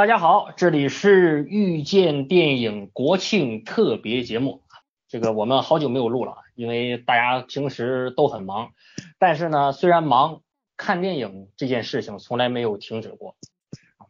[0.00, 4.62] 大家好，这里是遇见电影国庆特别节目。
[5.08, 8.70] 这个我们好久没有录了，因为大家平时都很忙。
[9.18, 10.40] 但是呢，虽然忙，
[10.78, 13.36] 看电影这件事情从来没有停止过。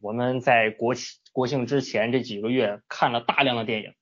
[0.01, 3.95] 我们在国庆国庆之前这几个月看了大量的电影，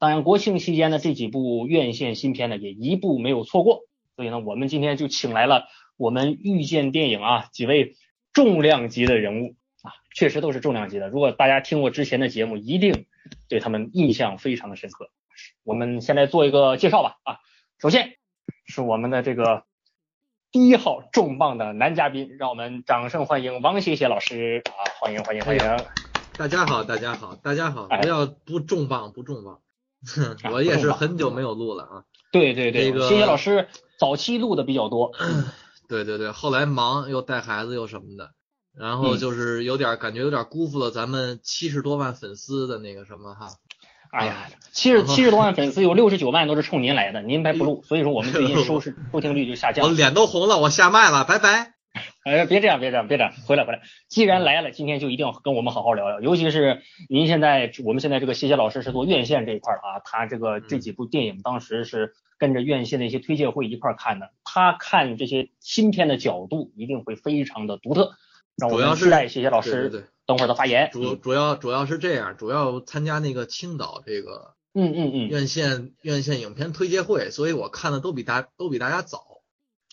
[0.00, 3.82] 当然国庆期间的这几部院线新片呢，也一部没有错过。
[4.16, 7.94] 所以呢，我们今天就请来了我们遇见电影啊几位
[8.32, 9.54] 重量级的人物。
[10.18, 11.08] 啊，确实都是重量级的。
[11.08, 13.06] 如果大家听过之前的节目，一定
[13.48, 15.10] 对他们印象非常的深刻。
[15.62, 17.18] 我们先来做一个介绍吧。
[17.22, 17.38] 啊，
[17.78, 18.16] 首先
[18.66, 19.62] 是我们的这个
[20.50, 24.64] 第一号重磅的男嘉宾，让我们掌声欢迎王谢谢老师。
[24.66, 25.62] 啊，欢迎欢迎欢迎！
[26.36, 27.86] 大家好，大家好，大家好！
[27.86, 29.60] 不要不重磅不重磅
[30.52, 32.04] 我也是很久没有录了啊。
[32.32, 33.68] 对对对，这个谢谢老师
[34.00, 35.12] 早期录的比较多。
[35.88, 38.32] 对对对，后来忙又带孩子又什么的。
[38.76, 43.50] 然后就是有点感觉，有点辜负了咱们七十多万粉丝的那个什么哈。
[44.10, 49.84] 哎呀，七十七十多万粉丝有六十九万都是冲您来的，您白不录， 所以说我们最近收视收听率就下降。
[49.84, 51.74] 我脸都红了，我下麦了，拜拜。
[52.24, 53.82] 哎，别这样，别这样，别这样，回来回来。
[54.08, 56.20] 既然来了，今天就一定要跟我们好好聊聊。
[56.20, 68.12] 尤其是您现在，我们现在这个谢谢老师是做院线这一块的啊，他这个这几部电影当时是跟着院线的一些推介会一块看的，他看这些新片的角度一定会非常的独特。
[68.58, 70.90] 让我们期待谢谢老师等会儿的发言。
[70.92, 79.42] 主主要主要是这样，主要参加那个青岛这个嗯嗯嗯院线院线影片推介会，所以我看的都比大都比大家早。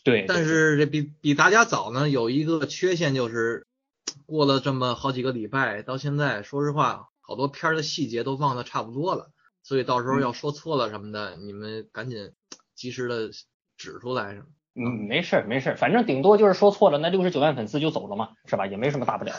[0.04, 3.68] 对，但是这比比大家早呢，有一个缺陷就是
[4.26, 9.30] 过了这么好几个礼拜，到现在说实话，好多片儿的细节都忘得差不多了，
[9.64, 12.34] 所以到时候要说错了什么的，你们赶紧
[12.76, 13.30] 及时的
[13.78, 14.46] 指出来什么。
[14.78, 18.68] 嗯，没事儿没事儿，反正顶多就是说错了，那六十九万粉丝就走了嘛，是吧？
[18.68, 19.34] 也没什么大不了。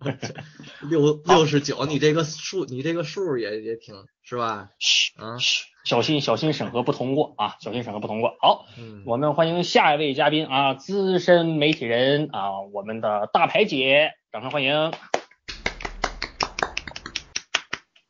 [0.88, 4.70] 六六十九，你这个数，你这个数也也挺是吧？
[4.78, 8.34] 嘘，嗯，嘘，小心小心审核不通过啊，小心审核不通过。
[8.40, 8.64] 好，
[9.04, 14.90] 我们欢迎下一位嘉宾啊，资深媒体人啊，我们的大牌姐，掌声欢迎。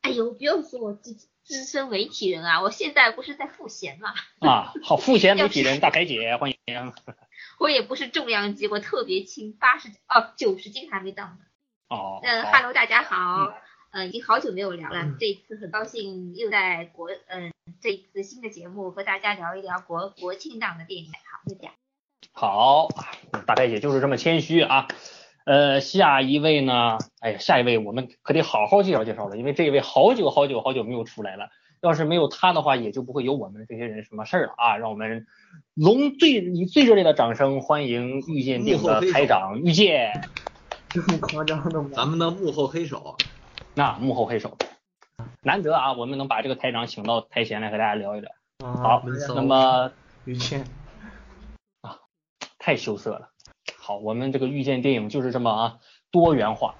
[0.11, 1.27] 呦，不要说我自己。
[1.43, 4.13] 资深媒体人啊，我现在不是在赋闲嘛？
[4.39, 6.57] 啊，好，赋闲媒体人大凯姐欢迎。
[7.59, 11.39] 我也不是重量级，我特别轻，八十哦九十斤还没到呢。
[11.89, 12.19] 哦。
[12.23, 13.53] 嗯，Hello，大家好，
[13.89, 17.51] 嗯，已经好久没有聊了，这一次很高兴又在国，嗯，
[17.81, 21.73] 这一次新的节目和大家聊一聊国国庆档的电影，好，就这样。
[22.31, 22.87] 好，
[23.47, 24.87] 大凯姐就是这么谦虚啊。
[25.45, 26.97] 呃，下一位呢？
[27.19, 31.49] 哎呀，下一位我们可得好好介绍介绍了，因为这一位好久好久好久没有出来了。
[31.81, 34.77] 要是没有他的话，也就不会有我们这些人什么事儿了啊！
[34.77, 35.25] 让我们
[35.73, 40.29] 龙最以最热烈的掌声欢迎遇见电影的台长遇见。
[40.89, 41.89] 这么夸张的吗？
[41.91, 43.17] 咱们的幕后黑手。
[43.73, 44.55] 那幕后黑手，
[45.41, 48.29] 难得啊，我们能把这个台长请到台前来和大家聊一聊。
[48.59, 49.01] 好，
[49.33, 49.91] 那么
[50.25, 50.63] 遇见
[51.81, 51.97] 啊，
[52.59, 53.30] 太羞涩了。
[53.97, 55.77] 我们这个遇见电影就是这么啊
[56.11, 56.75] 多元化。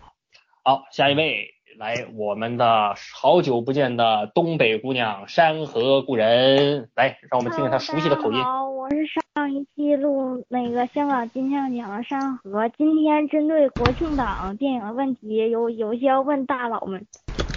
[0.64, 8.44] 好，下一位来，我们的好久不见的东北姑娘山河故人，来，让我们听听她熟悉的口音。
[8.44, 8.98] 好，我是
[9.34, 17.06] 上一期录那个香港金像奖的山河，今天针对国庆档电影的问题，有有些要问大佬们。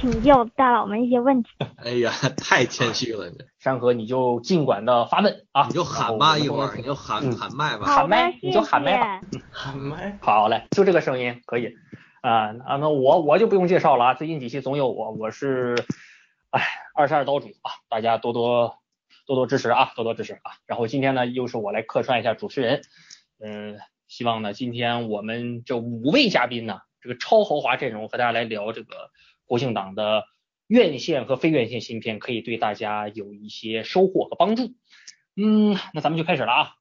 [0.04, 1.48] 请教大佬们一些问题。
[1.78, 9.20] 哎呀，太谦虚了，你山河你就尽管的发问啊，你就喊吧一会儿，你就喊喊麦吧，喊麦你就喊麦吧，
[9.50, 10.18] 喊麦。
[10.20, 11.74] 好嘞，就这个声音可以
[12.20, 15.74] 啊啊，那我我就不用介绍了啊，最近几期总有我，我是
[16.50, 16.62] 哎
[16.94, 18.76] 二十二刀主啊，大家多多
[19.26, 20.52] 多多支持啊，多多支持啊。
[20.66, 22.82] 然后今天呢，又是我来客串一下主持人，
[23.42, 29.10] 嗯，希望呢今天我们这五位嘉宾呢，这个超豪华阵容和大家来聊这个。
[29.46, 30.24] 国庆档的
[30.66, 34.74] 院线和非院线新片可以对大家有一些收获和帮助。
[35.36, 36.74] 嗯，那咱们就开始了啊。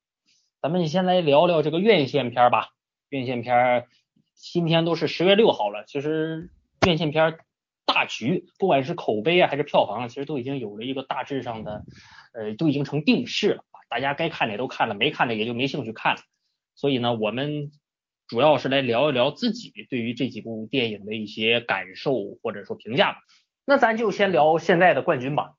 [0.61, 2.69] 咱们先来聊聊这个院线片吧。
[3.09, 3.87] 院线片
[4.33, 6.49] 今天都是十月六号了，其实
[6.87, 7.37] 院线片
[7.85, 11.83] 大局，不管是口碑啊还是票房，其实都已经有了一个大致上的，
[12.33, 13.65] 呃，都已经成定势了。
[13.89, 16.21] 大家该看的也都看了，没看的也就没兴趣看了。
[16.75, 17.71] 所以呢，我们。
[18.27, 23.19] 主要是来聊一聊自己对于这几部电影的一些感受或者说评价吧。
[23.65, 25.53] 那咱就先聊现在的冠军吧，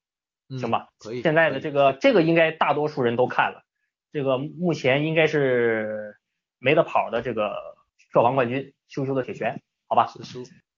[0.61, 0.88] 行吧？
[0.99, 1.22] 可以。
[1.22, 3.64] 现在的这个这个应该大多数人都看了，
[4.12, 6.16] 这个目前应该是
[6.58, 7.55] 没得跑的这个
[8.12, 9.56] 票房冠军《羞羞的铁拳》，
[9.88, 10.12] 好吧？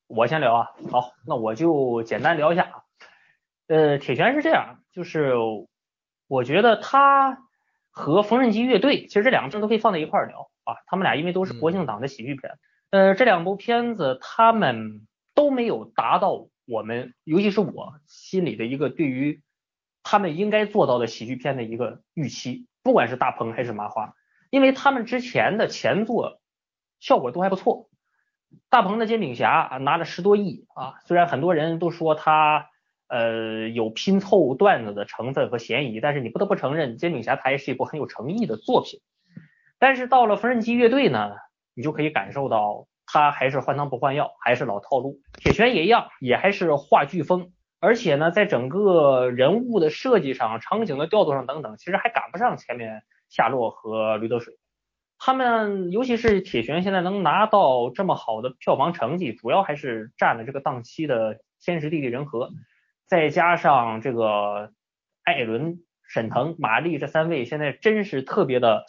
[0.07, 0.69] 我先聊啊。
[0.93, 2.83] 好，那我就简单聊一下啊。
[3.67, 5.35] 呃，铁拳是这样，就是
[6.29, 7.46] 我觉得他
[7.97, 10.51] 和缝纫机乐队，其实这两个片都可以放在一块聊。
[10.65, 12.59] 啊，他们俩因为都是国庆档的喜剧片，
[12.91, 19.43] 呃，这两部片子他们都都没有达到我们，尤其是我心里的一个对于
[20.03, 24.15] 他们应该做到的喜剧片的一个预期，不管是大鹏还是麻花，
[24.51, 26.41] 因为他们之前的前作
[26.99, 27.89] 效果都还不错。
[28.69, 32.69] 大鹏的煎饼侠啊拿了十多亿啊，虽然很多人都说他
[33.09, 39.01] 呃有拼凑段子的成分和嫌疑，但是你不得不承认煎饼侠它也是一部很有诚意的作品。
[39.79, 41.33] 但是到了缝纫机乐队呢，
[41.75, 45.21] 你就可以感受到他还是换汤不换药，还是老套路。
[45.35, 54.55] 铁拳也一样，也还是话剧风，而且呢，在整个人物的设计上、场景的调度上等等，其实还赶不上前面夏洛和驴得水。
[55.19, 62.51] 他们尤其是铁拳现在能拿到这么好的票房成绩，主要还是占了这个档期的天时地利人和，
[63.07, 64.73] 再加上这个
[65.23, 68.85] 艾伦、沈腾、马丽这三位现在真是特别的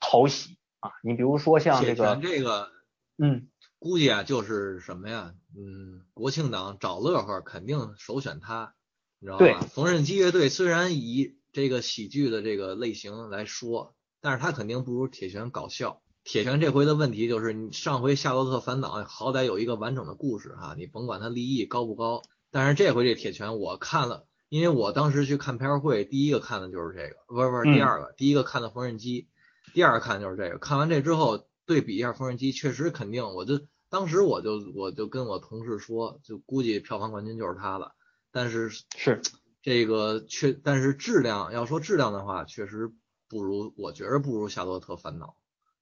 [0.00, 0.90] 讨喜啊！
[1.02, 2.70] 你比如说像这铁个拳，这个
[3.18, 3.48] 嗯，
[3.78, 5.34] 估计啊就是什么呀？
[5.56, 8.74] 嗯，国庆档找乐呵肯定首选他，
[9.18, 9.60] 你知道对吧？
[9.60, 16.02] 缝纫机乐队虽然以这个喜剧的这个类型来说，但是他肯定不如铁拳搞笑。
[16.24, 29.28] 铁拳这回的问题就是，你上回《夏洛特烦恼》好歹有一个完整的故事哈，你甭管它立意高不高，但是这回这铁拳我看了，因为我当时去看片儿会，第一个看的就是这个，不是不是嗯第二个，第一个看的缝纫机，
[29.72, 30.58] 第二个看的就是这个。
[30.58, 33.58] 看完这之后对比一下缝纫机，确实肯定，我就
[33.88, 37.92] 当时我就我就跟我同事说，就估计票房冠军就是他了。
[38.30, 39.22] 但是是
[39.62, 42.92] 这个确，但是质量要说质量的话，确实
[43.28, 45.26] 不如，我觉得不如《夏洛特烦恼》。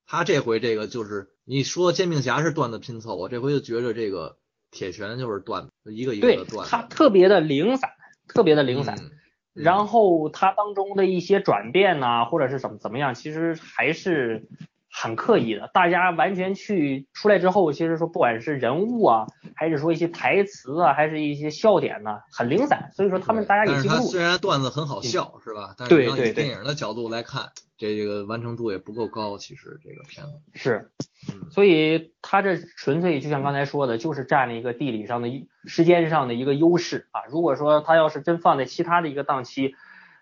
[0.05, 4.37] 他这回这个就是你说煎饼侠是段子拼凑，我这回就觉着这个
[4.71, 6.71] 铁拳就是段子，一个一个对的段子。
[6.71, 7.91] 它特别的零散，
[8.27, 8.95] 特别的零散。
[8.97, 9.11] 嗯
[9.53, 14.47] 然后它当中的一些转变呐、或者是怎么怎么样，其实还是
[14.91, 15.69] 很刻意的。
[15.73, 22.91] 大家完全去出来之后，其实说不管是人物啊，还是说一些台词啊，还是一些笑点呢、很零散。
[22.93, 24.01] 所以说他们大家也记不住。
[24.03, 25.73] 嗯虽然段子很好笑，是吧？
[25.77, 29.37] 但是你要以对对对电影的角度来看，这个完成度也不够高。
[29.37, 30.91] 其实这个片子，是
[31.29, 35.29] 嗯，所以他这纯粹就像刚才说的，就是占了一个地理上的
[35.65, 37.21] 时间上的一个优势啊。
[37.29, 39.75] 如果说他要是真放在其他的一个档期，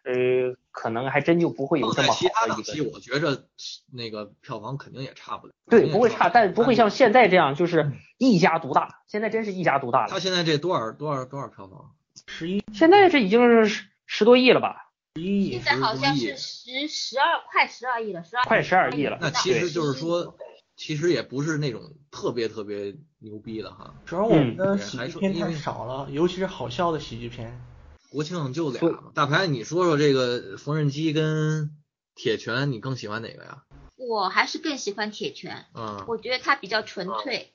[0.05, 3.43] 呃，可能还真就不会有这么好的一个我觉着
[3.91, 5.53] 那个票房肯定也差不了。
[5.69, 9.01] 对，不会差，但不会像现在这样，就是一家独大。
[9.07, 10.07] 现在真是一家独大了。
[10.09, 11.91] 他现在这多少多少多少票房？
[12.27, 19.17] 十一现在这已经是十十多亿了吧，十一亿现，在好像是十十二快十二亿了，十二快十二亿了。
[19.21, 20.35] 那其实就是说，
[20.75, 23.93] 其实也不是那种特别特别牛逼的哈。
[24.05, 27.61] 主要我们嗯的喜还剧片太少了，尤其是好笑的喜剧片。
[28.09, 29.11] 国庆就俩嘛。
[29.13, 31.77] 大牌，你说说这个缝纫机跟
[32.15, 33.63] 铁拳，你更喜欢哪个呀？
[33.95, 37.51] 我还是更喜欢铁拳，嗯，我觉得它比较纯粹，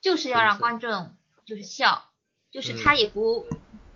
[0.00, 1.14] 就是要让观众
[1.44, 2.10] 就是笑，
[2.50, 3.46] 就是他也不、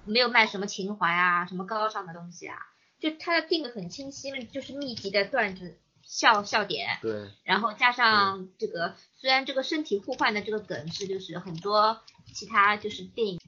[0.04, 2.56] 没有卖什么情怀啊，什么高尚的东西啊，
[3.00, 12.00] 就它定的很清晰，就是密集的段子笑笑点，对，然后加上这个，虽然这个身体互换的这个梗是就是很多
[12.34, 13.40] 其他就是电影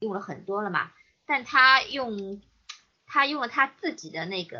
[0.00, 0.90] 用了很多了嘛，
[1.26, 2.42] 但他用
[3.06, 4.58] 他用了他自己的那个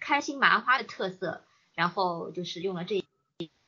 [0.00, 3.04] 开心麻花的特色，然后就是用了这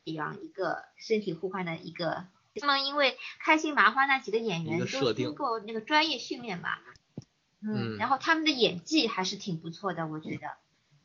[0.05, 2.27] 样一个身体互换的一个。
[2.61, 6.79] 他们因为开心麻花那几个演员都经过那个专业训练嘛，
[7.63, 10.51] 嗯嗯，然后他们的演技还是挺不错的，我觉得。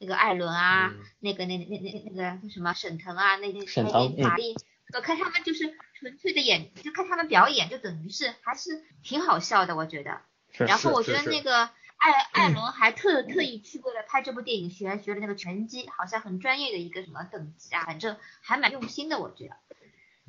[0.02, 4.56] 那个艾伦啊，嗯那个那那那那那个叫什么沈腾啊，那那那沈腾那马丽，
[4.94, 10.22] 我看他们就是纯粹的演，就看他们表演，就等于是还是挺好笑的，我觉得。
[10.52, 11.64] 是然后我觉得那个
[11.98, 19.56] 艾 艾伦还特特意去为了拍这部电影学学了那个拳击，好像很专业的一个什么等级啊，反正还蛮用心的，我觉得。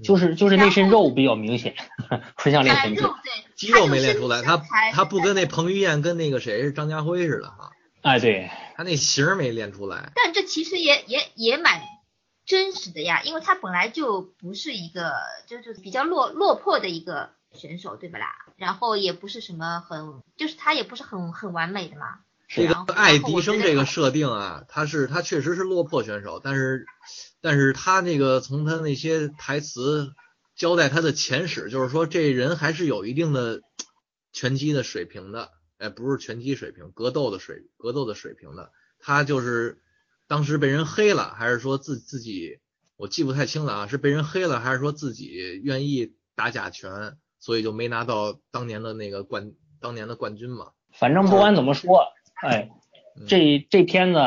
[0.02, 1.74] 就是就是那身肉比较明显，
[2.36, 3.02] 不像练哎，拳击。
[3.02, 4.56] 肉对，肌肉没练出来，他
[4.92, 10.10] 他不跟那彭于晏跟那个谁是张家辉似的哈，哎，对，他那型儿没练出来。
[10.14, 11.82] 但这其实也也也蛮
[12.46, 15.12] 真实的呀，因为他本来就不是一个
[15.46, 18.34] 就是比较落落魄的一个选手，对不啦？
[18.56, 22.20] 然后也不是什么很，就是他也不是很很完美的嘛。
[22.48, 26.84] 这个爱迪生这个设定啊，他是他确实是落魄选手，但是
[27.40, 30.12] 但是他那个从他那些台词
[30.56, 33.62] 交代他的前史，就是说这人还是有一定的
[34.32, 38.72] 拳击的水平的，哎，不是拳击水平，格斗的水格斗的水平的。
[38.98, 39.80] 他就是
[40.26, 42.58] 当时被人黑了，还是说自自己
[42.96, 50.68] 我记不太清了啊，是被人黑了，还是说自己愿意打假拳，所以就没拿到当年的那个冠当年的冠军嘛？
[50.92, 52.70] 反正不管怎么说，哎，
[53.16, 54.20] 嗯这这片子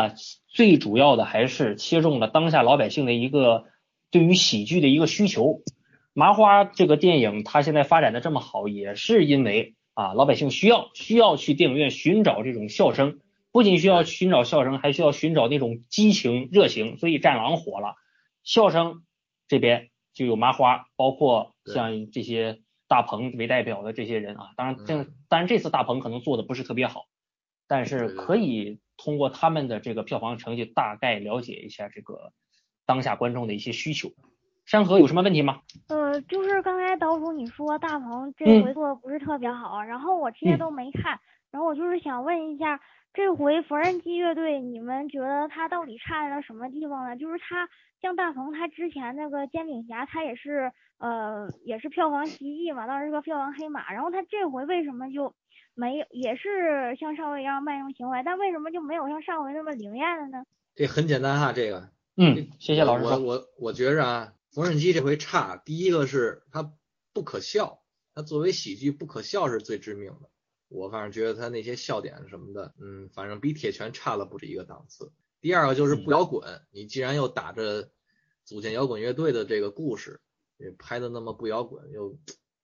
[0.47, 3.65] 最主要的还是切中了当下老百姓的一个
[4.11, 5.61] 对于喜剧的一个需求。
[6.15, 13.19] 麻花这个电影它现在发展的这么好，也是因为啊老百姓需要需要去电影院寻找这种笑声，
[13.51, 17.95] 不仅需要寻找笑声，还需要寻找那种激情热情，所以战狼火了。
[18.43, 19.03] 笑声
[19.47, 27.05] 这边就有麻花，包括像这些大鹏为代表的这些人啊，当然这当然这次大鹏可能做的不是特别好，
[27.67, 32.31] 但是可以通过他们的这个票房成绩大概了解一下这个
[32.85, 34.11] 当下观众的一些需求。
[34.65, 35.59] 山河有什么问题吗？
[35.89, 41.19] 呃，就是刚才岛主你说大鹏这回做的不是特别好，然后我这些都没看，
[41.51, 42.79] 然后我就是想问一下，
[43.13, 47.15] 这回缝纫机乐队你们觉得他到底差在了什么地方呢？
[47.15, 47.69] 就是他
[48.01, 55.33] 像大鹏他之前那个煎饼侠，他也是呃也是票房奇迹嘛，当时是个票房黑马，然后他这回为什么就
[55.75, 60.43] 没有也是像上回一样卖弄情怀，但为什么就没有像上回那么灵验了呢？
[60.75, 64.33] 这很简单哈，这个，嗯，谢谢老师我我我觉着啊。
[64.51, 66.71] 缝纫机这回差，第一个是它
[67.11, 67.79] 不可笑，
[68.13, 70.29] 它作为喜剧不可笑是最致命的。
[70.73, 75.11] 我反正觉得他那些笑点什么的，嗯，反正比铁拳差了不止一个档次。
[75.39, 77.91] 第二个就是不摇滚，你既然又打着
[78.43, 80.19] 组建摇滚乐队的这个故事，
[80.57, 82.17] 也拍的那么不摇滚，又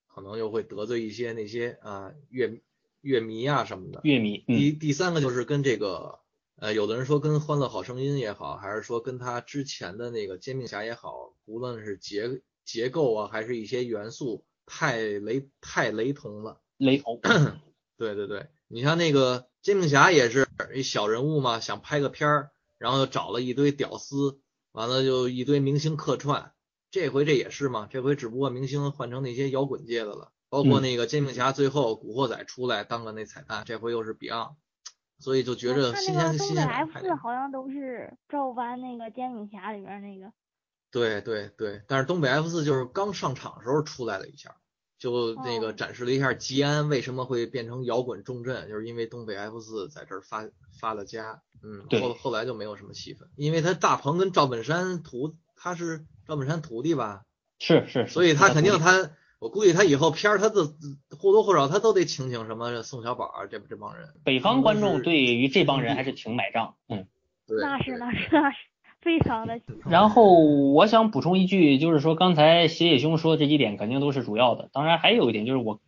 [0.06, 2.60] 可能又会得罪一些那些啊乐
[3.00, 4.00] 乐迷啊什么的。
[4.02, 4.38] 乐迷。
[4.46, 6.18] 第第三个就是跟这个。
[6.56, 16.60] 呃，有的人说跟《欢乐好声音》也好，还是说跟他之前的那个《煎饼侠》也好，无论是结结构啊，还是一些元素，太雷太雷同了。
[16.76, 17.18] 雷同。
[18.00, 24.40] 对对对，你像那个《煎饼侠》也是一小人物嘛，想拍个片儿，然后又找了一堆屌丝，
[24.72, 26.54] 完了就一堆明星客串。
[26.90, 34.54] 这回这也是嘛，这回只不过明星换成那些摇滚界的了，包括那个《煎饼侠》最后古惑仔出来当个那彩蛋，这回又是 Beyond。
[35.18, 36.66] 所以就觉着新鲜新鲜。
[36.66, 40.32] F 四好像都是照搬那个煎饼侠里边那个。
[40.90, 44.56] 对对对，但是东北 F 四就是刚上场时候出来了一下，
[45.00, 51.42] 就那个展示了一下吉安为什么会变成摇滚重镇，就是因为东北 F 四在这儿发发了家。
[51.64, 57.24] 嗯，后后来就没有什么戏份，因为他大鹏跟赵本山徒他是赵本山徒弟吧？
[57.58, 58.06] 是是。
[58.06, 59.10] 所以他肯定他。
[59.40, 60.66] 我估计他以后片儿，他都
[61.18, 64.10] 或多或少他都得请请什么宋小宝啊，这这帮人。
[64.22, 67.06] 北方观众对于这帮人还是挺买账，嗯。
[67.46, 68.58] 那是那是那是
[69.00, 69.60] 非常的。
[69.86, 75.80] 然后我想补充一句，就是说刚才斜野兄说的这几点肯定都是主要的，当然还有一点就是我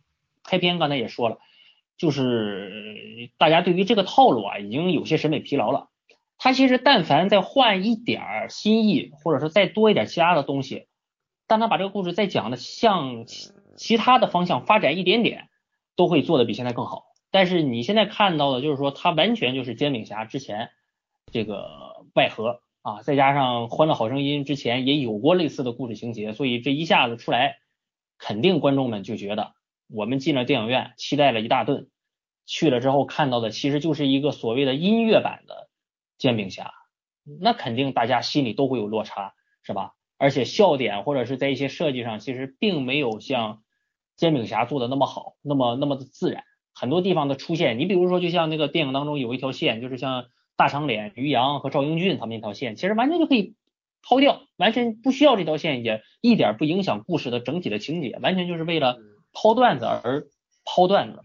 [0.43, 1.37] 开篇刚才也说了，
[1.97, 5.89] 就是大家对于这个套路啊已经有些审美疲劳了。
[6.37, 10.87] 他其实但凡再换一点儿新意，或者说再多一点其他的东西。
[11.45, 13.25] 但他把这个故事再讲的向
[13.77, 15.49] 其他的方向发展一点点，
[15.95, 17.05] 都会做的比现在更好。
[17.31, 20.71] 但是你现在看到的，就是说他完全就是煎饼侠之前
[21.31, 27.55] 这个外核啊，再加上欢乐好声音之前也有过类似的故事情节，所以这一下子出来，
[28.17, 29.53] 肯定观众们就觉得
[29.89, 31.89] 我们进了电影院，期待了一大顿，
[32.45, 35.69] 去了之后看到的其实就是一个所谓的音乐版的
[36.17, 36.73] 煎饼侠，
[37.39, 39.93] 那肯定大家心里都会有落差，是吧？
[40.17, 43.63] 而且笑点或者是在一些设计上，其实并没有像
[44.17, 46.43] 煎饼侠做的那么好，那么那么的自然。
[46.73, 50.25] 很多地方的出现，你比如说，就像那个电影当中有一条线，就是像
[50.63, 53.53] 大长脸于洋和赵英俊他们那条线，其实完全就可以
[54.01, 58.97] 抛掉，完全不需要这条线，也一点不影响故事的整体的情节，完全就是为了
[59.33, 60.27] 抛段子而
[60.63, 61.19] 抛段子，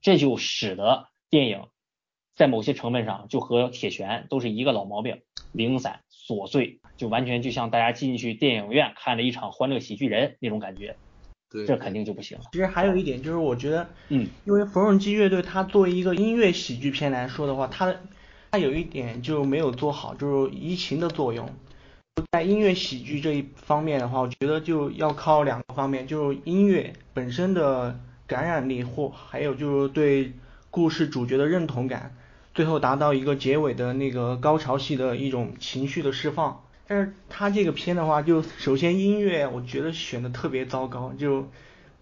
[0.00, 1.66] 这就使得电影
[2.34, 5.20] 在某些成分上就和铁拳都是一个老毛病，
[5.52, 6.00] 零散。
[6.10, 10.96] 琐碎，就完全就像大家进去电影院看了一场欢乐喜剧人那种感觉，
[11.50, 12.44] 对，这肯定就不行了。
[12.52, 17.92] 其实还有一点就是，我觉得，嗯，因为缝纫机乐队它作为一个音乐喜剧片来说的话，它
[18.50, 21.48] 它有一点就没有做好，就是移情的作用。
[22.32, 30.32] 在音乐喜剧这一方面的话，我觉得就要靠两个方面，就是音乐本身的感染力，或还有就是对
[30.70, 32.14] 故事主角的认同感。
[32.52, 41.48] 最后达到一个结尾的那个高潮戏的一种情绪的释放，但是他这个片的话，就首先音乐我觉得选的特别糟糕，就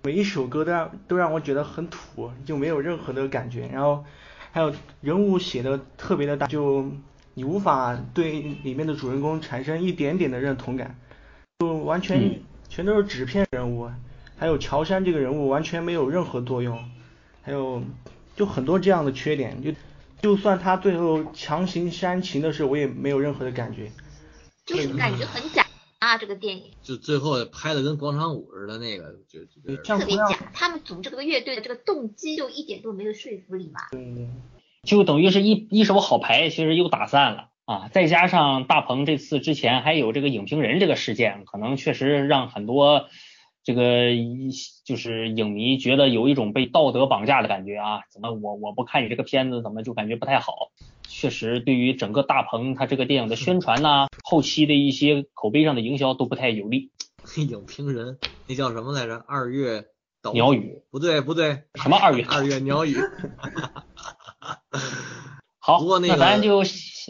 [0.03, 3.69] 每一首歌都让都让我觉得很土，就没有任何的感觉。
[3.71, 4.05] 然后
[4.51, 6.91] 还有人物写的特别的大，就
[7.35, 10.99] 你无法对里面的主人公产生一点点的认同感，
[11.59, 13.91] 就完全全都是纸片人物。
[14.37, 16.79] 还有乔杉这个人物完全没有任何作用，
[17.43, 17.83] 还有
[18.37, 19.73] 就很多这样的缺点就。
[20.21, 23.89] 就算他最后强行煽情的时候，我也没有任何的感觉，
[24.67, 25.65] 就是感觉很假
[25.99, 26.17] 啊！
[26.17, 29.41] 这个电影就最后拍的跟广场舞似的那个，就
[29.83, 30.51] 特别假。
[30.55, 33.81] 他们组这个乐队的这个动机就一点都没有说服力嘛。
[33.91, 34.29] 对，
[34.85, 37.89] 就等于是一一手好牌，其实又打散了啊！
[37.89, 43.09] 再加上大鹏这次之前还有这个影评人这个事件，可能确实让很多
[43.65, 44.51] 这个一
[44.85, 50.71] 就是影迷觉得有一种被道德绑架的感觉啊，怎么我我不看你这个片子，怎么就感觉不太好？
[51.09, 56.93] 确实，对于整个大鹏他这个电影的宣传呐、后期的一些口碑上的营销都不太有利。
[57.37, 59.17] 影评人那叫什么来着？
[59.27, 59.87] 二月
[60.23, 60.83] 岛鸟语。
[60.91, 62.25] 不对不对，什么二月？
[62.29, 62.97] 二月鸟语。
[65.59, 66.63] 好，不过那个咱就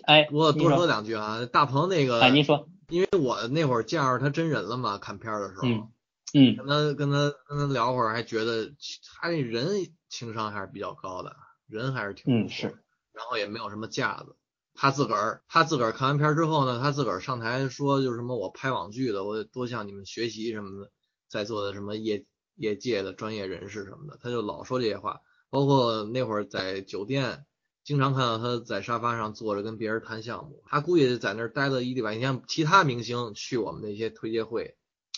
[0.06, 0.78] 哎，我多说。
[0.78, 5.88] 说两句啊，大鹏那个，哎，您说，因为我那会儿见着他真人了嘛，看片儿的时候，嗯
[6.34, 6.56] 嗯。
[6.56, 8.72] 跟他跟他跟他聊会儿，还觉得
[9.20, 9.66] 他这人
[10.08, 11.36] 情商还是比较高的，
[11.68, 12.74] 人还是挺嗯是
[13.18, 14.36] 然后也没有什么架子。
[14.74, 20.92] 他自个儿他自个儿看完片之后呢，他自个儿上台说，就是什么我拍网剧的，我得多向你们学习什么的，
[21.28, 25.20] 在座的什么业业界的专业人士什么的，他就老说这些话。
[25.50, 27.44] 包括那会儿在酒店，
[27.82, 32.14] 经常看到他在沙发上坐着跟别人谈项目，他估计在那儿待了一礼拜。
[32.14, 34.76] 你像其他明星去我们那些推介会，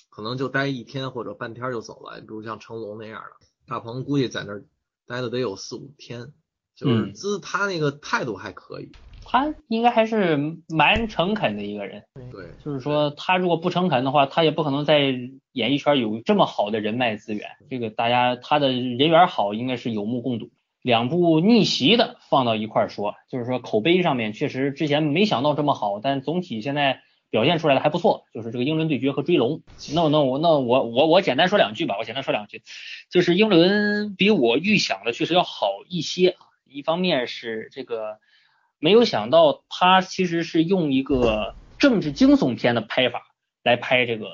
[0.08, 4.64] 可能就待一天或者半天就走了，比如像成龙那样的，大鹏估计在那儿
[5.04, 6.32] 待了得有四五天，
[6.80, 8.90] 就是嗯姿他那个态度还可以，
[9.22, 12.04] 他应该还是蛮诚恳的一个人。
[12.32, 15.14] 对，就是说，他如果不诚恳的话，他也不可能在
[15.52, 17.50] 演艺圈有这么好的人脉资源。
[17.68, 20.50] 这个大家他的人缘好，应该是有目共睹。
[20.80, 28.24] 两部逆袭的放到一块儿说，就是说口碑上面确实之前没想到这么好，但总体现在表现出来的还不错。
[28.32, 29.60] 就是这个英伦对决和追龙，
[29.94, 32.62] 那那我那我我我简单说两句吧，我简单说两句，
[33.10, 36.46] 就是英伦比我预想的确实要好一些啊。
[36.70, 38.18] 一方面是这个
[38.78, 43.22] 没有想到他其实是用一个政治惊悚片的拍法
[43.62, 44.28] 来拍这个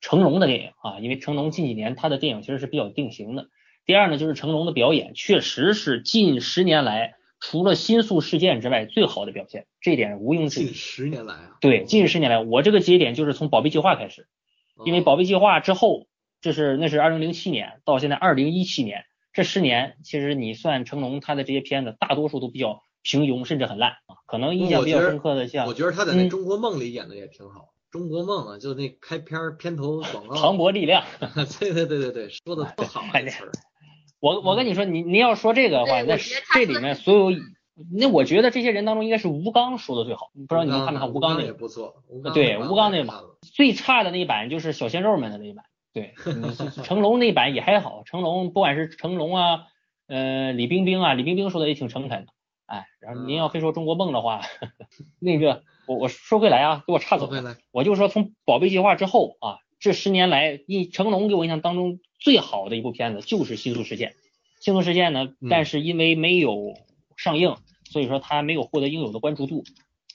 [0.00, 3.48] 成龙的电影啊，因为成龙近几年他的电影其实是比较定型的。
[3.84, 10.74] 第二呢，就是成龙的表演确实是近十年来除了新宿事件之外最好的表现，这一点毋庸置疑近。
[10.74, 14.26] 十年来啊，对，近十年来，我这个节点就是从宝贝计划开始，
[14.84, 16.06] 因为哦宝贝计划之后，
[16.40, 19.04] 这是那是二零零七年到现在二零一七年
[19.36, 24.16] 这十年，其实你算成龙他的这些片子，大多数都比较平庸，甚至很烂啊。
[24.26, 31.04] 可能印象比较深刻的像我觉得他在中国梦》里演的也挺好，中国梦》啊，就那开篇儿片头广告， 磅礴力量。
[31.60, 33.52] 对对对对对，说的多好啊，词儿。
[34.20, 37.38] 我我跟你说，你你要说这个的话，那对我觉得他这里面所有，
[37.92, 40.30] 那我觉得这些人当中应该是吴刚说的最好。
[40.32, 41.44] 不知道你们看没看吴刚那个？
[41.44, 45.66] 也不错，对吴刚那版最差的那一版就是小鲜肉们的那一版。
[45.96, 46.12] 对，
[46.84, 49.64] 成龙那版也还好，成龙不管是成龙啊，
[50.08, 52.32] 呃，李冰冰啊，李冰冰说的也挺诚恳的。
[52.66, 54.42] 哎，然后您要非说中国梦的话，
[55.18, 57.30] 那个我我说回来啊，给我岔走
[57.72, 64.10] 我就说从宝贝计划之后啊，这十年来，一成龙给我印象当中最好的一部片子就是《新宿事件》。
[64.60, 66.74] 《新宿事件》呢，嗯但是因为没有
[67.16, 67.56] 上映，
[67.90, 69.64] 所以说他没有获得应有的关注度。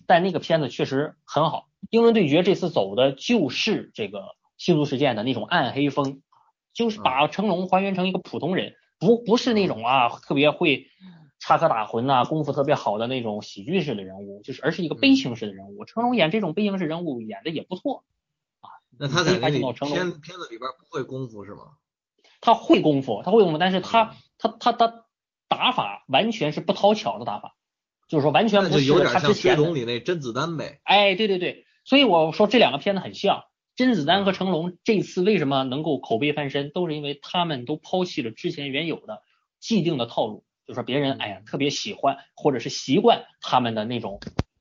[0.06, 1.70] 但那个片子确实很好。
[1.90, 4.20] 英伦对决这次走的就是这个
[4.62, 6.22] 《新宿事件》的那种暗黑风，
[6.72, 10.86] 就是把成龙还原成一个普通人，不不是那种啊特别会
[11.40, 15.84] 插科打诨啊、功夫特别好的那种喜剧式的人物，就是而是一个悲情式的人物。
[15.86, 18.04] 成龙演这种悲情式人物演的也不错
[18.60, 18.70] 啊，
[19.00, 21.64] 那他在那里你可以发现到成龙片片子里边不会功夫是吗？
[22.40, 25.06] 他会功夫，他会功夫，但是他他他他
[25.48, 27.56] 打法完全是不讨巧的打法，
[28.08, 30.82] 就是说完全不是有点像《水他之前的桶》里那甄子丹呗。
[30.84, 33.46] 哎，对对对，所以我说这两个片子很像。
[33.76, 39.24] 甄子丹和成龙这次为什么能够口碑翻身，都是因为他们都抛弃了之前原有的
[39.60, 44.20] 既定的套路，就说别人哎呀特别喜欢或者是习惯他们的那种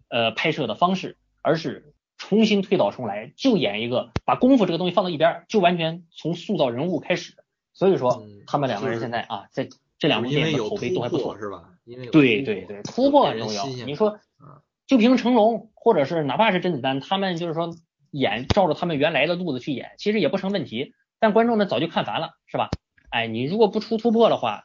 [0.09, 7.35] 呃拍摄的方式，而是重新推倒重来，就演一个把功夫这个东西放到一边，就完全从塑造人物开始。
[7.73, 9.69] 所以说嗯他们两个人现在啊，在
[9.99, 11.39] 这两部电影的口碑都还不错。
[11.39, 11.71] 是吧？
[11.85, 13.67] 因为对对对，突破很重要。
[13.67, 17.75] 你说嗯，就凭成龙，或者是哪怕是甄子丹，他们就是说
[18.11, 20.95] 演照着他们原来的路子去演，其实也不成问题。
[21.19, 22.71] 但观众呢早就看烦了，是吧？
[23.11, 24.65] 哎，你如果不出突破的话，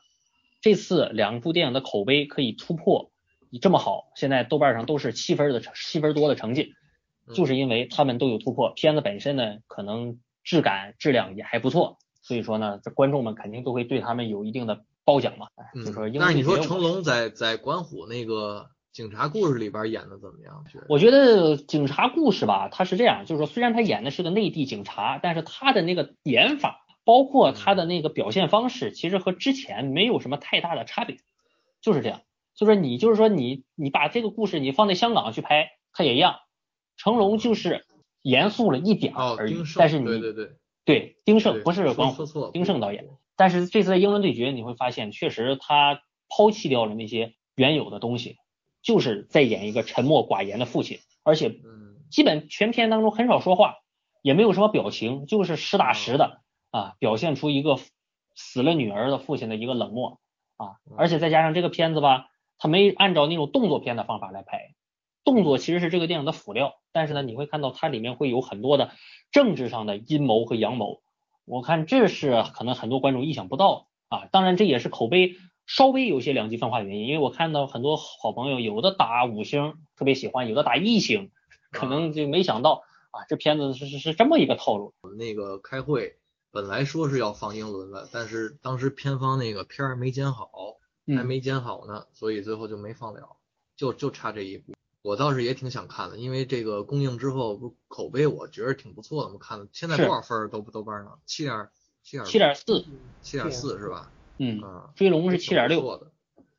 [0.61, 3.11] 这次两部电影的口碑可以突破，
[3.49, 6.73] 你这么好，现在豆瓣上都是七分的成七分多的成绩，
[7.27, 8.71] 嗯就是因为他们都有突破。
[8.73, 15.47] 片子本身呢，可能质感质量也还不错，所以说呢，这观众们肯定都会对他们有一定的褒奖嘛。
[15.55, 20.63] 哎就说嗯，英但是你说成龙在在管虎那个警察故事里边演的怎么样？
[20.87, 31.17] 我觉得警察故事吧，他是这样，就是说虽然他演的是个内地警察，但是他的那个演法，包括他的那个表现方式，其实和之前没有什么太大的差别，
[31.81, 32.21] 就是这样。
[32.55, 36.37] 就说你就是说你你把这个故事你放在香港去拍，它也一样。
[36.95, 37.83] 成龙就是
[38.21, 39.37] 严肃了一点儿哦，
[39.77, 40.51] 但是你对对对，
[40.85, 43.05] 对丁晟不是说管虎，说错了，丁晟导演。
[43.35, 48.37] 但是这次的英伦对决，你会发现，确实他抛弃掉了那些原有的东西，
[48.85, 51.83] 就是在演一个沉默寡言的父亲，而且嗯。
[52.11, 53.79] 基本全片当中很少说话，
[54.21, 57.77] 也没有什么表情，就是实打实的啊，表现出一个
[58.35, 60.19] 死了女儿的父亲的一个冷漠
[60.55, 64.75] 啊，而且再加上这个片子吧，他没按照那种动作片的方法来拍，
[65.25, 68.91] 动作其实是这个电影的辅料，但是呢，你会看到它里面会有很多的
[69.31, 71.01] 政治上的阴谋和阳谋，
[71.43, 75.35] 我看这是可能很多观众意想不到啊，当然这也是口碑
[75.67, 81.31] 稍微有些两极分化的原因，因为我看到很多好朋友有的打五星特别喜欢，有的打一星，
[81.71, 84.93] 可能就没想到啊，这片子是是是这么一个套路。
[85.17, 86.17] 那个开会
[86.51, 90.49] 本来说是要放英伦的，但是当时片方那个片儿没剪好，
[91.07, 93.37] 还嗯没剪好呢，所以最后就没放了，
[93.75, 94.73] 就就差这一步。
[95.01, 99.27] 我倒是也挺想看的，因为这个公映之后，不口碑我觉得挺不错的。
[99.27, 101.11] 我们看的现在多少分儿豆豆瓣呢？
[101.25, 101.69] 七点
[102.03, 102.85] 七点七点四，
[103.21, 104.11] 七点四是吧？
[104.37, 106.11] 嗯，啊，追龙是七点六，错的。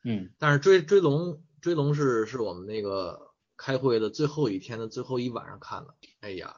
[0.02, 6.56] 嗯但是追追龙追龙是是我们那个开会的最后一天的最后一晚上看的，哎呀，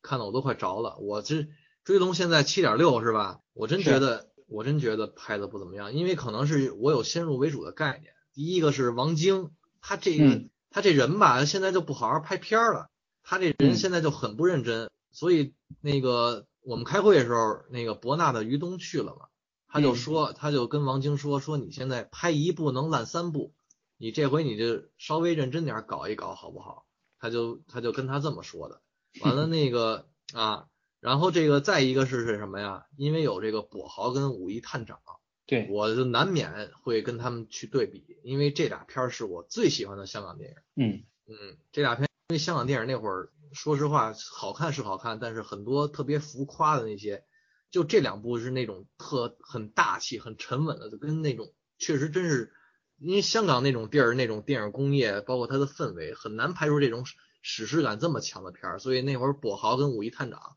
[0.00, 0.96] 看的我都快着了。
[0.98, 1.48] 我这
[1.84, 3.40] 追龙现在七点六是吧？
[3.52, 8.12] 我真觉得我真觉得拍的不怎么样，因为可能是我有先入为主的概念。
[8.32, 12.90] 第一个是王晶，他这个、嗯他这人吧，现在就不好好拍片儿了，
[13.22, 19.27] 他这人嗯现在就很不认真，所以那个我们开会的时候，那个博纳的于东去了嘛。
[19.68, 23.52] 他就嗯说，他就跟王晶说，说你现在拍一部能烂三部，
[23.96, 26.86] 你这回你就稍微认真点儿搞一搞好不好？
[27.18, 28.80] 他就他就跟他这么说的。
[29.20, 30.66] 完了 那个啊，
[31.00, 32.86] 然后这个再一个是是什么呀？
[32.96, 35.00] 因为有这个跛豪跟武义探长，
[35.46, 40.56] 对，我就难免会跟他们去对比，因为这俩片儿是我最喜欢的香港电影。
[40.76, 47.24] 嗯嗯，这俩片因为香港电影那会儿，说实话好看是好看，但是很多特别浮夸的那些，
[47.70, 52.52] 就这两部是那种特很大气、很沉稳的，就跟那种确实真是，
[52.98, 57.04] 因为香港那种地儿那种电影工业，包括它的氛围，很难拍出这种
[57.42, 58.78] 史诗感这么强的片儿。
[58.78, 60.56] 所以那会儿跛豪跟五一探长，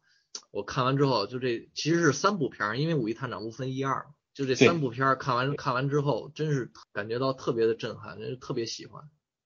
[0.51, 9.03] 我看完之后，就这其实是三部片儿，因为五一探长不分一二，就这三部片儿看完看完之后，真是感觉到特别的震撼，真特别喜欢。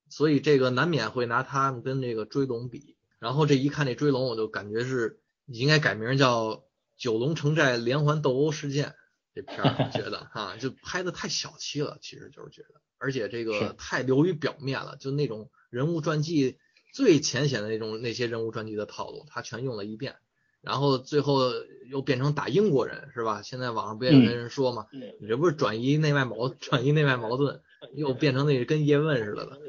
[0.08, 6.52] 所以这个难免会拿他们跟这个追龙比，然后这一看这追龙，我就感觉是应该改名叫
[6.98, 8.88] 《九龙城寨连环斗殴事件》
[9.34, 16.58] 这片儿，觉得啊，就拍的太小气了，其实就是觉得，而且这个太流于表面了，就那种人物传记
[16.94, 20.16] 最浅显的那种那些人物传记的套路，他全用了一遍。
[20.62, 21.52] 然后最后
[21.92, 23.44] 又变成打英国人是吧？
[23.44, 24.88] 现在网上不也有些人说嘛，
[25.22, 27.62] 你这不是转移内外矛转移内外矛盾，
[27.94, 29.60] 又变成那个跟叶问似的了。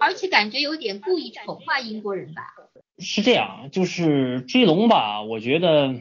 [0.00, 2.42] 而且感觉有点故意丑化英国人吧。
[2.98, 5.94] 是这样，就是追龙吧，我觉得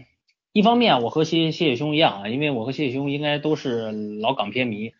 [0.51, 4.93] 一方面我和谢谢谢兄一样啊，因为我和谢谢兄应该都是老港片迷，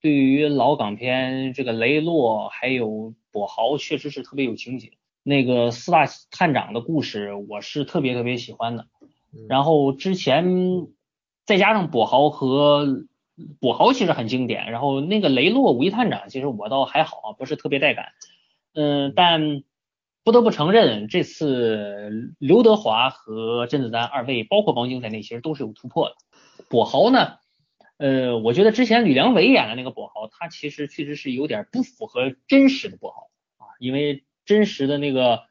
[0.00, 4.92] 对于老港片这个雷洛还有跛豪确实是特别有情节。
[5.22, 8.86] 那个四大探长的故事我是特别特别喜欢的，
[9.32, 10.86] 嗯然后之前
[11.44, 13.06] 再加上跛豪和
[13.60, 18.12] 跛豪其实很经典，然后那个雷洛五一探长其实我倒还好啊，不是特别带感，
[18.74, 19.62] 嗯，但
[20.24, 26.16] 不得不承认这次刘德华和甄子丹二位，包括王晶在内，其实都是有突破的。
[26.68, 27.34] 跛豪呢，
[27.98, 35.42] 呃，我觉得之前吕良伟演的那个跛豪，他其实确实是有点不符合真实的跛豪啊，因为真实的那个。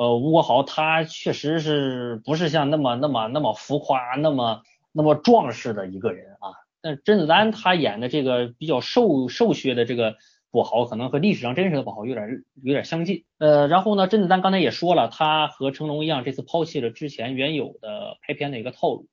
[0.00, 4.62] 呃，吴国豪他确实是不是像那么那么那么浮夸，那么
[4.92, 6.54] 那么壮实的一个人啊？
[6.80, 10.14] 但甄子丹他演的这个比较瘦瘦削的这个
[10.50, 13.24] 跛豪，可能和历史上真实的跛豪有点有点相近。
[13.38, 19.06] 呃，然后呢，甄子丹刚才也说了，他和成龙一样，这次抛弃了之前原有的拍片的一个套路，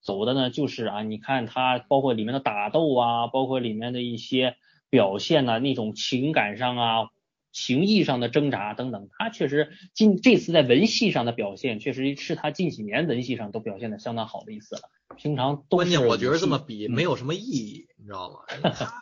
[0.00, 4.56] 走的呢就是啊，你看他包括里面的打斗啊，包括里面的一些
[4.90, 7.08] 表现呐、那种情感上啊。
[7.50, 14.82] 情义上的挣扎等等，他确实近这次在文戏上的表现，确实是他近几年文戏上都表现的相当好的一次了。
[15.16, 18.36] 平常都关键我觉得这么比嗯没有什么意义，你知道吗？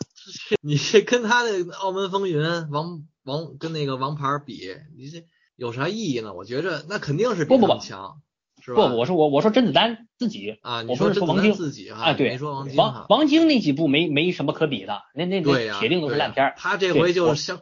[0.50, 5.24] 他 你这跟他的《澳门风云》王王跟那个王牌比，你这
[5.56, 6.34] 有啥意义呢？
[6.34, 8.20] 我觉着那肯定是比不不不他们强，
[8.62, 8.88] 是吧？
[8.88, 16.54] 不，我说我我说甄子丹自己啊，你我不是王晶自己哈，啊，对，没说王晶王，王晶那几部没没什么可比的，那那对呀，那铁定都是烂片儿。
[16.56, 17.60] 他这回就是相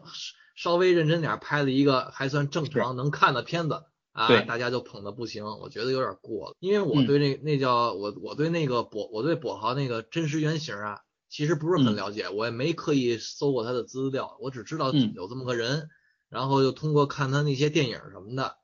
[0.57, 11.00] 稍微认真点拍了一个还算正常能看的片子啊，大家就捧的不行，我觉得有点过了，因为我嗯对那那叫我我对那个跛我对跛豪那个真实原型啊，
[11.35, 15.88] 其实不是很嗯了解，我也没刻意搜过他的资料，我只知道嗯有这么个人，
[16.29, 18.55] 然后又通过看他那些电影什么的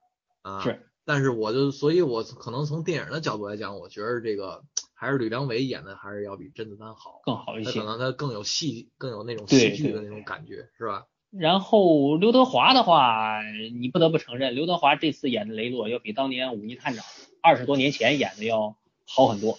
[0.42, 4.62] 啊，是，但是我就所以，我可能从电影的角度来讲，我觉得这个
[4.94, 7.20] 还是吕良伟演的还是要比甄子丹好。
[7.24, 7.87] 更好一些他可。
[7.87, 11.06] 能他更有戏，更有那种对戏剧的那种感觉，是吧？
[11.33, 13.40] 然后刘德华的话，
[13.80, 17.04] 你不得不承认，刘德华这次演的雷洛要比当年《武义探长》
[17.42, 18.76] 二十多年前演的要
[19.09, 19.59] 好很多，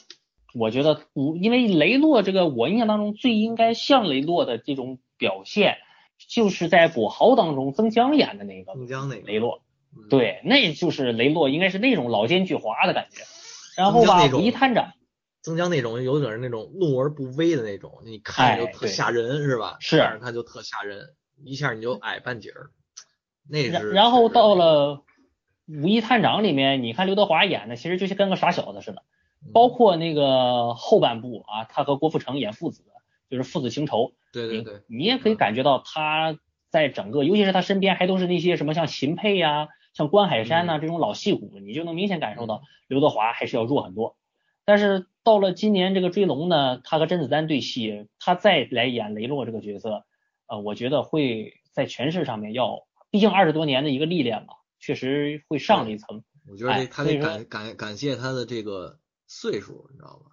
[0.54, 5.78] 我觉得我因为雷洛这个，我印象当中最应该像雷洛的这种表现，
[6.30, 9.62] 就是在跛豪当中曾江演的那个曾江那个雷洛，
[9.96, 13.24] 嗯，对，那就是雷洛应该是那种老奸巨猾的感觉。
[13.78, 14.92] 然后吧一探长
[15.42, 19.78] 曾江那种有点那种怒而不威的那种，你看着吓人，是吧？
[19.80, 22.70] 是看着他就特吓人，一下你就矮半截儿。
[23.50, 23.72] 那是。
[23.72, 25.02] 然然后到了
[25.68, 29.11] 五一探长里面，你看刘德华演的其实就是跟个傻小子似的，嗯
[29.54, 32.84] 包括那个后半部啊，他和郭富城演父子，
[33.30, 36.38] 就是父子情仇，你对对对，你也可以感觉到他
[36.69, 44.15] 在整个，尤其是他身边还都是那些什么像秦沛呀、像关海山嗯呐、这种老戏骨，你就能明显感受到刘德华还是要弱很多。
[44.63, 50.06] 但是到了今年这个追龙呢，他和甄子丹对戏，他再来演雷洛这个角色，
[50.47, 56.23] 呃，我觉得会在诠释上面要，毕竟二十多年的一个历练嘛，确实会上了一层。
[56.47, 58.99] 我觉得他得感感感谢他的这个
[59.34, 60.32] 岁数，你知道吧？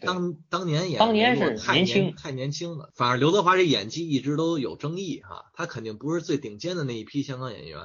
[0.00, 2.90] 当当年演当年是太年轻太年轻了。
[2.96, 7.80] 反正刘德华这演技一直都有争议哈，他肯定不是最顶尖的那一批香港演员，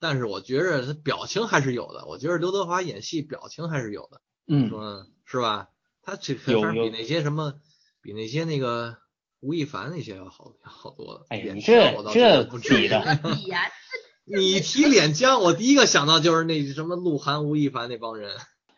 [0.00, 2.04] 但是我觉着他表情还是有的。
[2.06, 5.68] 我觉得刘德华演戏表情还是有的，嗯，说是吧？
[6.02, 6.52] 他这比
[6.90, 7.54] 那些什么，
[8.02, 8.98] 比那些那个
[9.38, 11.26] 吴亦凡那些要好好多了。
[11.28, 13.20] 哎呀你这这不比的
[14.26, 18.36] 你提脸僵，我第一个想到就是那什么鹿晗、吴亦凡那帮人。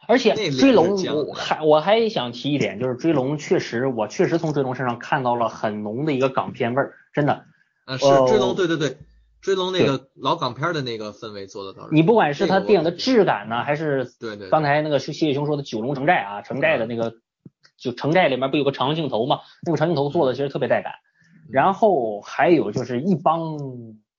[0.08, 0.96] 而且追龙
[1.28, 7.44] 我还我还想提一点，就是追龙确实，我确实从追龙身上看到了很浓的一个港片味儿，真的。
[7.84, 8.96] 啊，是哦追龙，对对对，
[9.42, 11.94] 追龙那个老港片的那个氛围做的倒是。
[11.94, 17.14] 你不管是它这个我电影的质感呢，还是对对，刚才那个谢谢兄说的九龙城寨啊，城寨的那个
[17.76, 19.40] 就城寨里面不有个长镜头嘛？
[19.64, 20.94] 那个长镜头做的其实特别带感。
[21.50, 23.58] 然后还有就是一帮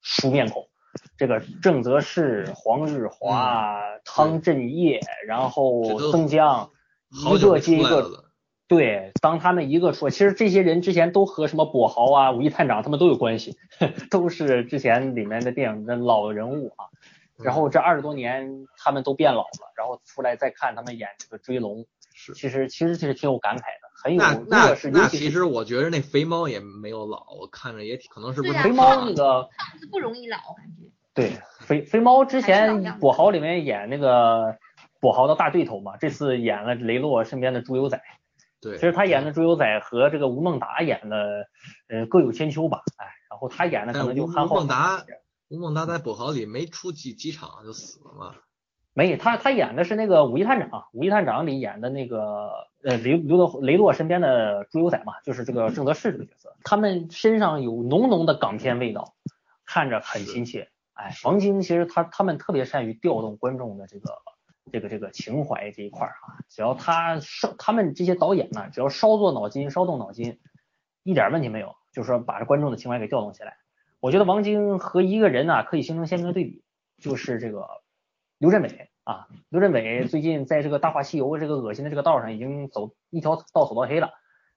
[0.02, 0.69] 熟面孔，
[1.18, 6.70] 这个郑则仕、黄日华、汤镇业，然后都曾江，
[7.10, 8.26] 一个接一个。
[8.68, 13.58] 对，当他们一个说，其实这些人之前都和什么跛豪啊、武义探长他们都有关系，
[14.12, 16.86] 都是之前里面的电影的老人物啊。
[17.42, 21.86] 然后这二十多年他们都变老了，然后出来再看他们演这个追龙，
[22.22, 24.20] 是其实其实是挺有感慨的，很有。
[24.20, 30.92] 那那果是那其实我觉得那肥猫也没有老，我看着也挺可能是不是啊肥猫那个胖子不容易老，感觉。
[31.14, 34.58] 对肥肥猫之前跛豪里面演那个
[35.00, 38.02] 跛豪的大对头嘛，这次演了雷洛身边的猪油仔。
[38.62, 41.48] 对，其实他演的猪油仔和这个吴孟达演的，
[41.88, 45.06] 呃，各有千秋吧，哎，然后他演的可能就憨厚吴孟达
[45.48, 48.36] 吴孟达在跛豪里没出几几场就死了嘛。
[48.94, 52.52] 没他他演的是那个《五一探长》，《五一探长》里演的那个
[52.84, 59.14] 呃刘刘德雷洛身边的猪油仔嘛，就是这个郑则仕这个角色，他们身上有浓浓的港片味道，
[59.66, 60.70] 看着很亲切。
[60.94, 64.12] 哎，王晶其实他他们特别善于调动观众的这个
[64.70, 70.40] 这个这个情怀这一块儿啊，只要他稍他们这些导演呢，只要稍做脑筋稍动脑筋，
[71.04, 73.56] 一点问题没有，就是说把这观众的情怀给调动起来。
[74.02, 76.64] 我觉得王晶和一个人呢可以形成鲜明的对比，
[76.98, 77.66] 就是这个
[78.40, 84.14] 刘镇伟啊，刘镇伟最近在这个《大话西游》这个恶心的这个道上已经走一条道走到黑了，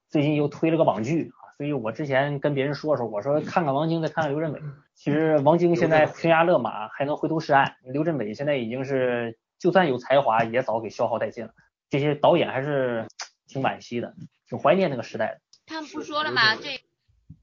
[0.08, 4.62] 最近又推了个网剧啊，所以我之前跟别人说说，我说看看王晶再看看刘镇伟，
[4.94, 11.52] 其实王晶现在悬崖勒马还能回头是岸，刘镇伟现在已经是就算有才华也早给消耗殆尽了，
[11.90, 13.08] 这些导演还是
[13.48, 14.14] 挺惋惜的，
[14.46, 15.40] 挺怀念那个时代的。
[15.66, 16.54] 他们不说了吗？
[16.54, 16.80] 这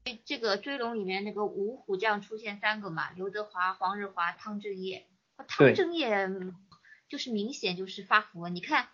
[0.04, 5.04] 这这个追龙里面那个五虎将出现三个嘛，刘德华、黄日华、汤镇业。
[5.48, 6.54] 汤镇业嗯
[7.08, 8.48] 就是明显就是发福。
[8.48, 8.88] 你看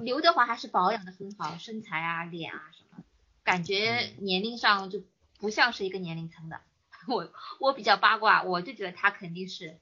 [0.00, 3.04] 刘德华还是保养的很好，身材啊、脸啊什么，
[3.44, 5.02] 感觉年龄上就
[5.38, 6.60] 不像是一个年龄层的。
[7.06, 9.78] 我我比较八卦，我就觉得他肯定是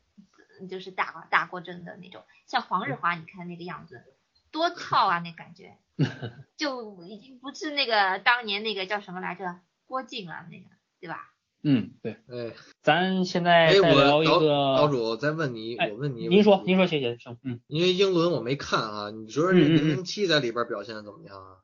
[0.61, 2.25] 嗯就是打打过针的那种。
[2.47, 4.05] 像黄日华，你看那个样子，
[4.51, 5.77] 多糙啊，那感觉。
[6.59, 10.67] 就已经不是那个当年那个叫什么来着郭靖了，那个
[11.01, 11.33] 对吧？
[11.63, 17.61] 嗯，对，哎咱现在哎，再聊一个，岛主再问你，哎我问你，您说，您说，谢谢行，嗯。
[17.67, 21.59] 因为英伦我没看啊，你觉得这嗯嗯嗯零零七在里边表现的怎么样啊？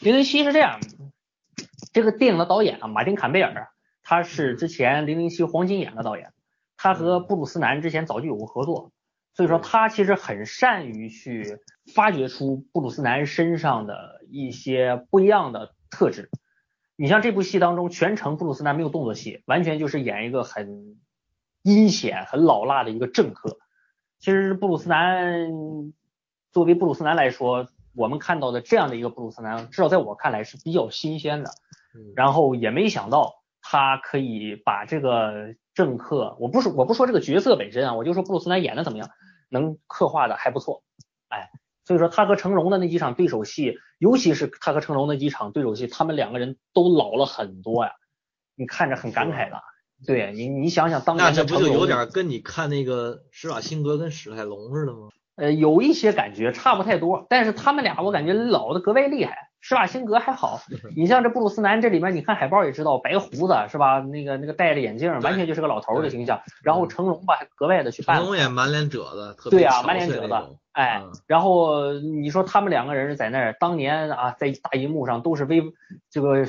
[0.00, 0.80] 零零七是这样，
[1.92, 3.68] 这个电影的导演啊，马丁坎贝尔，
[4.02, 6.32] 他是之前零零七黄金眼的导演，
[6.76, 8.92] 他和布鲁斯南之前早就有过合作，
[9.34, 11.58] 所以说他其实很善于去
[11.94, 16.28] 发掘出布鲁斯南身上的一些不一样的特质。
[17.00, 20.98] 你像这部戏当中，全程布鲁斯南没有动作戏，完全就是演一个很
[21.62, 23.56] 阴险、很老辣的一个政客。
[24.18, 25.50] 其实布鲁斯南
[26.52, 31.50] 作为布鲁斯南来说，我们看到的这样的一个布鲁斯南，至少在我看来是比较新鲜的。
[31.94, 39.08] 嗯然后也没想到他可以把这个政客，我不是我不说这个角色本身啊，我就说布鲁斯南演的怎么样，
[39.48, 40.82] 能刻画的还不错。
[41.28, 41.48] 哎，
[41.90, 47.90] 所以说他和成龙的那几场对手戏，尤其是他和成龙那几场对手戏，他们两个人都老了很多呀，
[48.54, 49.60] 你看着很感慨的。
[50.06, 55.08] 对你，你想想当年那这不就有点跟你看那个施瓦辛格跟史泰龙似的吗？
[55.34, 59.50] 呃，有一些感觉差不太多，但是他们俩我感觉老的格外厉害。
[59.62, 60.60] 施瓦辛格还好，
[60.96, 63.98] 你像这布鲁斯南这里面，你看海报也知道，白胡子是吧？
[63.98, 66.40] 那个那个戴着眼镜，完全就是个老头的形象。
[66.62, 70.28] 然后成龙吧，还格外的去扮成龙也满脸褶子，特别对呀、憔满脸褶子
[70.80, 75.62] 哎嗯，然后你说他们两个人在那儿，当年啊，在大荧幕上都是威
[76.08, 76.46] 这个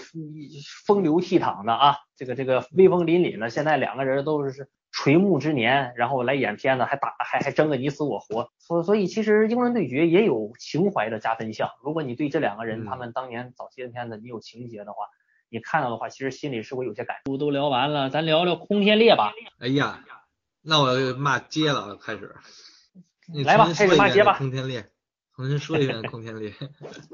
[0.85, 11.69] 风流倜傥的啊，这个这个威风凛凛的，现在两个人都是垂暮之年，然后来演片子，还打还还争个你死我活，所所以其实英伦对决也有情怀的加分项。
[11.83, 15.05] 如果你对这两个人嗯他们当年早期的片子你有情节的话，
[15.49, 17.37] 你看到的话，其实心里是会有些感触。
[17.37, 19.33] 都聊完了，咱聊聊空天猎吧。
[19.59, 19.99] 哎呀，
[20.61, 22.35] 那我就骂街了，开始。
[23.27, 24.89] 你来吧开始骂街吧空天猎，
[25.35, 26.53] 重新说一遍空天猎。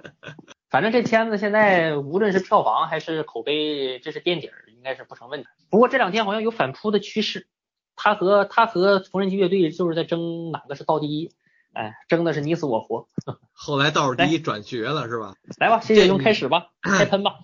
[0.69, 5.47] 反正这片子现在无论是票房还是口碑，这是垫底儿，应该是不成问题。
[5.69, 7.47] 不过这两天好像有反扑的趋势，
[7.95, 11.31] 他和他和缝纫机乐队就是在争哪个是倒第一，
[11.73, 13.07] 哎，争的是你死我活。
[13.53, 15.35] 后来倒数第一转学了是吧？
[15.57, 17.35] 来吧，谢谢兄开始吧， 开喷吧。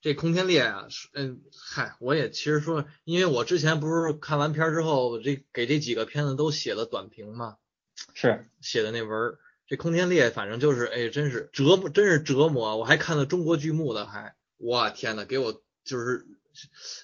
[0.00, 7.56] 这空天猎啊，嗯，嗨，我也其实说，因为我之前不是看完片儿之后，这给这几个片子都写了短评嘛，
[8.14, 9.38] 是，写的那文儿。
[9.66, 12.76] 这空天猎反正就是，哎，真是折磨，真是折磨。
[12.78, 16.26] 我还看了中国剧目的，还，我天呐，给我就是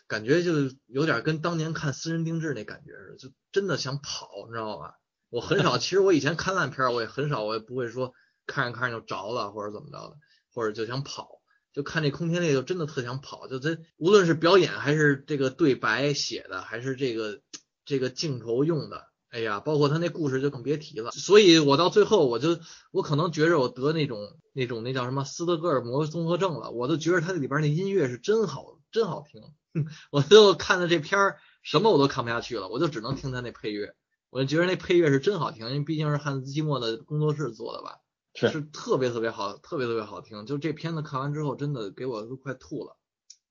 [0.06, 4.94] 感觉就是有点跟当年看私人定制那感觉似的，就真的想跑，你知道吧？
[5.28, 8.14] 我很少， 其实我以前看烂片儿，我也很少，我也不会说
[8.46, 10.16] 看着看着就着了或者怎么着的，
[10.52, 11.42] 或者就想跑。
[11.74, 17.42] 就看这空天猎就真的特想跑，就这无论是表演还是这个对白写的，还是这个
[17.84, 21.10] 这个镜头用的，哎呀，包括他那故事就更别提了。
[21.10, 22.56] 所以我到最后我就
[22.92, 29.42] 我可能觉着我得那种那种那叫什么斯德哥尔摩综合症了，我都觉着他里边那音乐是真好真好听，
[30.12, 33.96] 我就看的这片儿什么我都看不下去了，我就只能听他那配乐，
[34.30, 37.98] 我就觉得那配乐是真好听，因为毕竟是汉斯季默的工作室做的吧。
[38.36, 40.44] 是是特别特别好，特别特别好听。
[40.44, 42.96] 就这片子看完之后，真的给我都快吐了。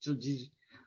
[0.02, 0.22] 就这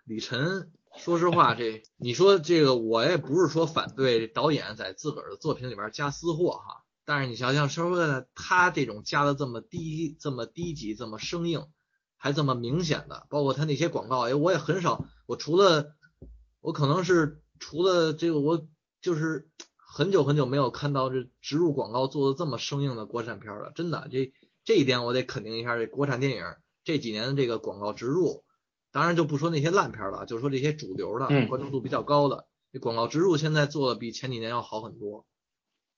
[0.05, 11.67] 李晨，说实话，这你说这个，我也不是说反对导演在自个儿的作品里边加私货哈，但是你想想，说实在，他这种加的这么低、这么低级、这么生硬，
[12.17, 15.95] 还这么明显的，包括他那些广告，哎，我也很少，我除了
[16.61, 18.67] 我可能是除了这个，我
[19.01, 19.49] 就是。
[19.89, 24.31] 很久很久没有看到这植入广告做的这么生硬的国产片了，真的，这
[24.63, 26.45] 这一点我得肯定一下，这国产电影
[26.85, 28.45] 这几年的这个广告植入，
[28.97, 35.27] 当然就不说那些烂片了，就说这些主流的、嗯关注度比较高的，这广告植入现在做的比前几年要好很多，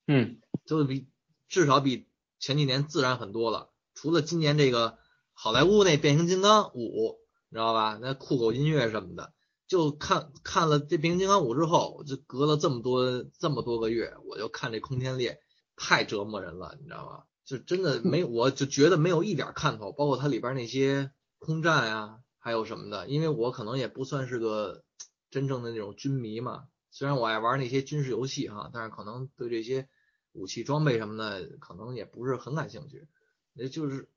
[0.08, 1.06] 嗯，就是比
[1.48, 2.08] 至少比
[2.40, 3.70] 前几年自然很多了。
[3.94, 4.98] 除了今年这个
[5.32, 7.96] 好莱坞那变形金刚五，你知道吧？
[8.02, 9.32] 那酷狗音乐什么的。
[9.68, 15.38] 就看看了这变形金刚五之后，就隔了这么多这么多个月，我就看这空天猎，
[15.76, 17.22] 太折磨人了，你知道吗？
[17.44, 24.84] 就真的没，我就觉得没有一点看头，包括它里边那些空战啊，还有什么的，因为我可能也不算是个
[25.30, 29.88] 真正的那种军迷嘛，虽然我爱玩那些军事游戏哈，但是可能对这些
[30.32, 33.06] 武器装备什么的，可能也不是很感兴趣，
[33.54, 34.08] 也就是。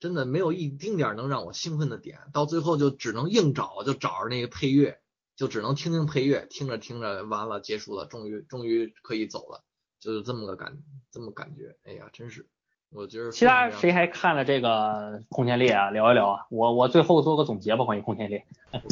[0.00, 5.00] 真的没有一丁点能让我兴奋的点，到最后就只能硬找，就找着那个配乐，
[5.34, 9.64] 就只能听听配乐，听着听着完了结束了，终于终于可以走了，
[9.98, 11.76] 就是这么个感这么感觉。
[11.82, 12.46] 哎呀，真是，
[12.90, 15.90] 我觉得其他谁还看了这个空天猎啊？
[15.90, 16.46] 聊一聊啊！
[16.50, 18.44] 我我最后做个总结吧，关于空天猎。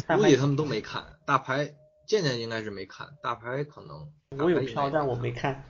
[0.07, 1.73] 估计他们都没看，大牌
[2.05, 4.07] 健健应该是没看，大牌可能
[4.43, 5.63] 我有票，但我没看。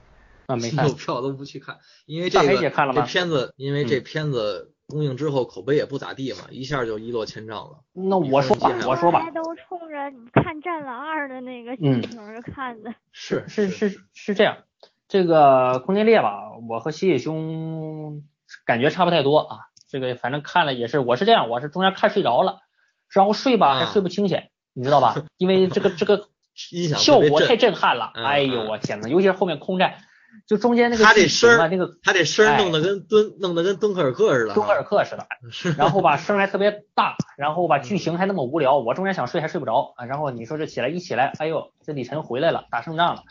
[0.47, 0.87] 啊，没 看。
[0.87, 2.47] 有票都不去看，因为这个
[2.93, 4.73] 这片子，因为这片子。
[4.89, 7.79] 公映之后口碑也不咋地嘛，一下就一落千丈了。
[7.91, 12.95] 那我说吧，我说吧，都冲着你看《战狼二》的那个心情看的。
[13.11, 14.59] 是是是是这样，
[15.07, 18.23] 这个空间裂吧，我和西野兄
[18.65, 19.57] 感觉差不太多啊。
[19.89, 22.59] 这个反正看了也是，我是这样，我是中间看睡着了，
[23.09, 24.41] 然后睡吧还睡不清醒，
[24.73, 25.15] 你知道吧？
[25.37, 26.27] 因为这个这个
[26.97, 29.95] 效果太震撼了，哎呦我天呐，尤其是后面空战。
[30.45, 35.25] 就中间那个他这声啊，那个他这声弄得跟敦弄得跟敦刻尔克似的，敦刻尔克似的。
[35.77, 40.05] 然后吧，声还特别大，然后吧，剧情还那么无聊，我中间想睡还睡不着啊。
[40.05, 43.23] 然后你说这起来一起来，哎呦，这李晨回来了，打胜仗了，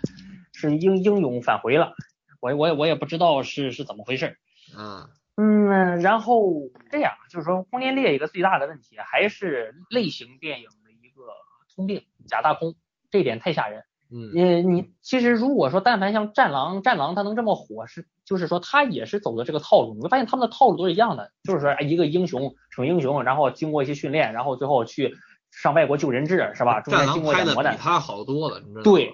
[0.56, 1.92] 是英英勇返回了。
[2.40, 4.36] 我我也我也不知道是是怎么回事。
[4.76, 6.52] 嗯，嗯，然后
[6.90, 11.22] 这样就是说，《空天猎》一个最大的问题还是类型电影的一个
[11.74, 12.74] 通病，假大空，
[13.10, 13.84] 这点太吓人。
[14.08, 19.94] 嗯，你你其实如果说但凡像战狼，战狼它能这么火，是就是说它也是走的这个套路。
[19.94, 25.16] 你会发现他们的套路都是一样的，就是说哎一个英雄逞英雄，然后经过一些训练，然后最后去
[25.50, 26.80] 上外国救人质，是吧？
[26.82, 27.74] 中战间经过点磨难。
[27.74, 28.82] 比他好多了，你知道吗？
[28.84, 29.12] 对，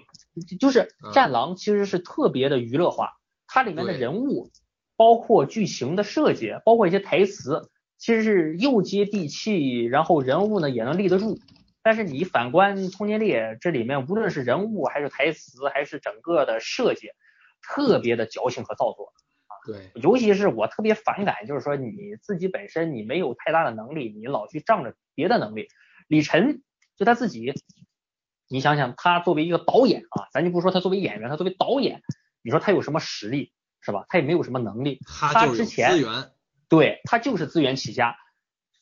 [0.58, 3.12] 就是嗯战狼其实是特别的娱乐化，
[3.46, 4.50] 它里面的人物，
[4.96, 11.38] 包括剧情的设计，包括一些台词，其实是又接地气，然后人物呢也能立得住。
[11.82, 17.08] 但是你反观《通天猎》，这里面无论是人物还是台词，还是整个的设计，
[17.60, 19.12] 特别的矫情和造作。
[19.66, 25.68] 对，尤其是我特别反感，就是说你自己本身你没有太大的能力，你老去仗着别的能力。
[26.08, 26.62] 李晨
[26.96, 27.52] 就他自己，
[28.52, 32.02] 你想想，他作为一个导演啊，咱就不说他作为演员，他作为导演，
[32.42, 33.50] 你说他有什么实力
[33.80, 34.04] 是吧？
[34.10, 36.30] 他也没有什么能力，他就是有之前资源，
[36.68, 38.14] 对他就是资源起家，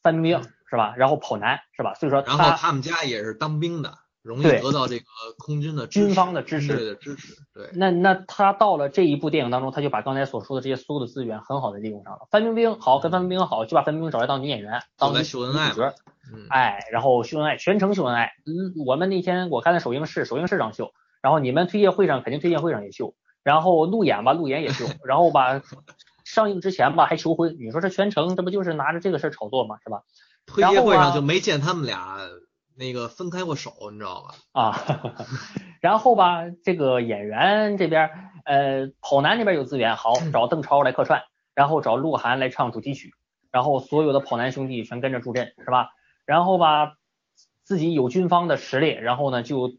[0.03, 0.95] 范冰冰是吧？
[0.97, 1.95] 然后跑男是吧？
[1.95, 5.05] 所以说然后他们家也是当兵的，容易得到这个
[5.39, 12.21] 空军的支军持方的支持的支持，对，那那他到了这一部电影当中，他就把刚才所说的这些所有的资源很好的利用上了。
[12.31, 15.95] 范冰冰好，跟范冰冰好，就把范冰冰找来当女演员，当来女秀恩爱女主角。
[16.33, 18.33] 嗯，哎，然后秀恩爱，全程秀恩爱。
[18.45, 20.93] 嗯，我们那天我看的首映式，首映式上秀，
[21.23, 25.63] 然后你们推介会上肯定推介会上也秀，然后路演吧，路演也秀，然后吧，
[26.25, 27.57] 上映之前吧还求婚。
[27.59, 29.77] 你说这全程这不就是拿着这个事儿炒作吗？
[29.83, 30.03] 是吧？
[30.47, 32.19] 推介会上就没见他们俩
[32.81, 34.35] 那个分开过手，你知道吧？
[34.53, 34.75] 啊，
[35.83, 38.11] 然后吧，这个演员这边，
[38.47, 41.23] 呃，跑男那边有资源，好 找邓超来客串，
[41.55, 43.13] 然后找鹿晗来唱主题曲，
[43.53, 45.91] 然后所有的跑男兄弟全跟着助阵，是吧？
[46.25, 46.95] 然后吧，
[47.65, 49.75] 自己有军方的实力，然后呢就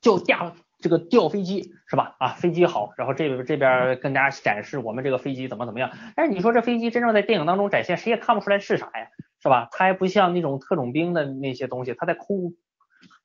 [0.00, 2.16] 就架这个调飞机，是吧？
[2.18, 5.92] 啊，飞机好，然后这边这边跟大家展示我们这个飞机怎么怎么样。
[6.16, 9.06] 但是你说这飞机真正在电影当中展现，谁也看不出来是啥呀，
[9.42, 9.68] 是吧？
[9.72, 12.54] 它还不像那种特种兵的那些东西，它在空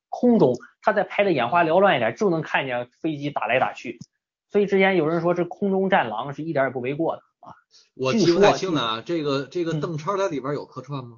[0.09, 3.99] 空中，它在拍的眼花缭乱一点，就能看见飞机打来打去。
[4.49, 7.53] 所以之前有人说这空中战狼是一点也不为过的啊。
[7.93, 11.17] 我记不太说清了啊，这个这个嗯邓超他里边有客串吗？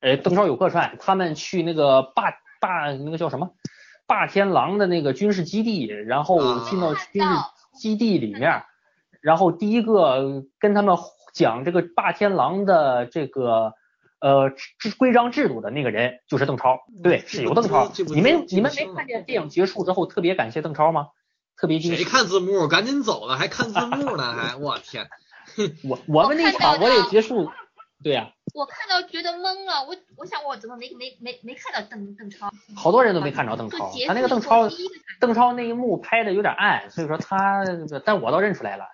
[0.00, 3.50] 呃，邓超有客串，他们去那个霸霸那个叫什么
[4.06, 7.28] 霸天狼的那个军事基地，然后啊进到军事
[7.78, 8.62] 基地里面，
[9.20, 10.96] 然后第一个跟他们
[11.34, 13.74] 讲这个霸天狼的这个
[14.20, 17.90] 呃制规章制度的那个人就是邓超，对，是有邓超。
[18.08, 21.08] 你们你们没看见电影结束之后特别感谢邓超吗？
[21.56, 22.04] 特别惊谁喜。
[22.04, 22.68] 看字幕？
[22.68, 24.32] 赶紧走了，还看字幕呢？
[24.32, 25.08] 还我天！
[25.84, 27.50] 我 我们那场我也结束，
[28.04, 32.50] 对呀、我看到觉得懵了，我我想我怎么没没没没看到邓邓超？
[32.76, 34.68] 好多人都没看着邓超，他那个邓超
[35.18, 37.64] 邓超那一幕拍的有点暗，所以说他，
[38.04, 38.84] 但我倒认出来了。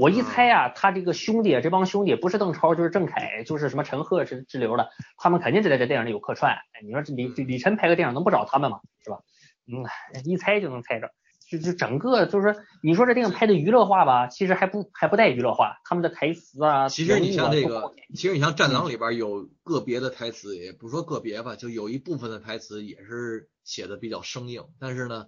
[0.00, 4.88] 我一猜啊，他这个兄弟，这帮兄弟不是邓超就是郑恺，就是什么陈赫之之流的，
[5.18, 6.52] 他们肯定是在这电影里有客串。
[6.52, 8.80] 哎你说这李李晨拍个电影能不找他们吗？
[9.04, 9.18] 是吧？
[9.66, 9.84] 嗯，
[10.24, 11.10] 一猜就能猜着。
[11.50, 24.64] 就就整个就是说，你说这电影拍的娱乐化吧，其实还不还不带娱乐化，他们的台词啊，其实你像这个，其实你像《战狼》里边有个别的台词，也不说个别吧，就有一部分的台词也是写的比较生硬。
[24.78, 25.26] 但是呢，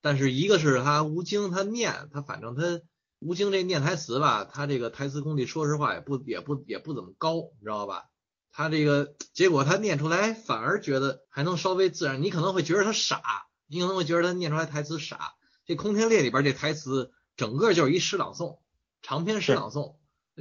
[0.00, 2.80] 但是一个是他吴京他念，他反正他
[3.20, 8.04] 吴京这念台词吧，他这个台词功力说实话也不也不也不怎么高，你知道吧？
[8.52, 15.34] 他这个结果他念出来反而觉得还能稍微自然，你可能会觉得他傻，你可能会觉得他念出来台词傻。
[15.66, 18.58] 这《空天猎》里边这台词整个就是一诗朗诵，
[19.02, 19.96] 长篇诗朗诵。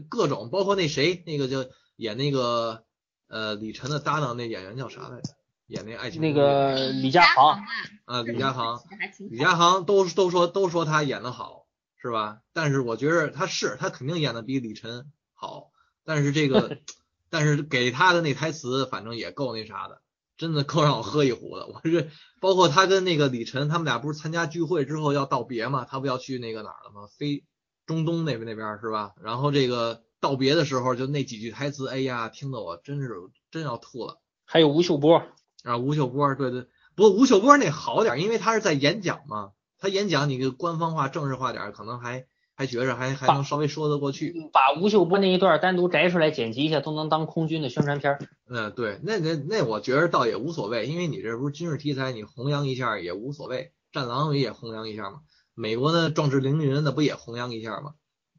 [0.09, 2.83] 各种，包括那谁，那个就演那个
[3.27, 5.33] 呃李晨的搭档那演员叫啥来着？
[5.67, 7.59] 演那爱情那个李佳航，
[8.05, 8.81] 啊，李佳航，
[9.29, 11.66] 李佳航都都说都说他演的好，
[12.01, 12.39] 是吧？
[12.53, 15.71] 但是我觉得他是他肯定演的比李晨好，
[16.05, 16.77] 但是这个
[17.29, 20.01] 但是给他的那台词反正也够那啥的，
[20.37, 21.67] 真的够让我喝一壶的。
[21.67, 27.07] 我是包括他跟那个李晨他们俩不是参加聚会之后要道别嘛，他不要去那个哪儿了吗？
[27.17, 27.43] 飞
[27.85, 29.13] 中东那边那边是吧？
[29.21, 33.09] 然后这个道别的时候就那几句台词，哎呀，听得我真是
[33.51, 34.21] 真要吐了。
[34.45, 35.23] 还有吴秀波，
[35.63, 42.25] 啊，吴秀波，对对，不过吴秀波那好点，因为他是在演讲嘛，他演讲你就官方化、正式化点儿，可能还
[42.55, 44.33] 还觉着还还能稍微说得过去。
[44.51, 48.19] 把吴秀波那一段单独摘出来剪辑一下，都能当空军的宣传片儿。
[48.49, 53.71] 嗯，对，那那那我觉着倒也无所谓，因为你这不是军事题材，你弘扬一下也无所谓。
[53.91, 55.21] 战狼也弘扬一下嘛，
[55.55, 57.93] 美国的壮志凌云那不也弘扬一下嘛？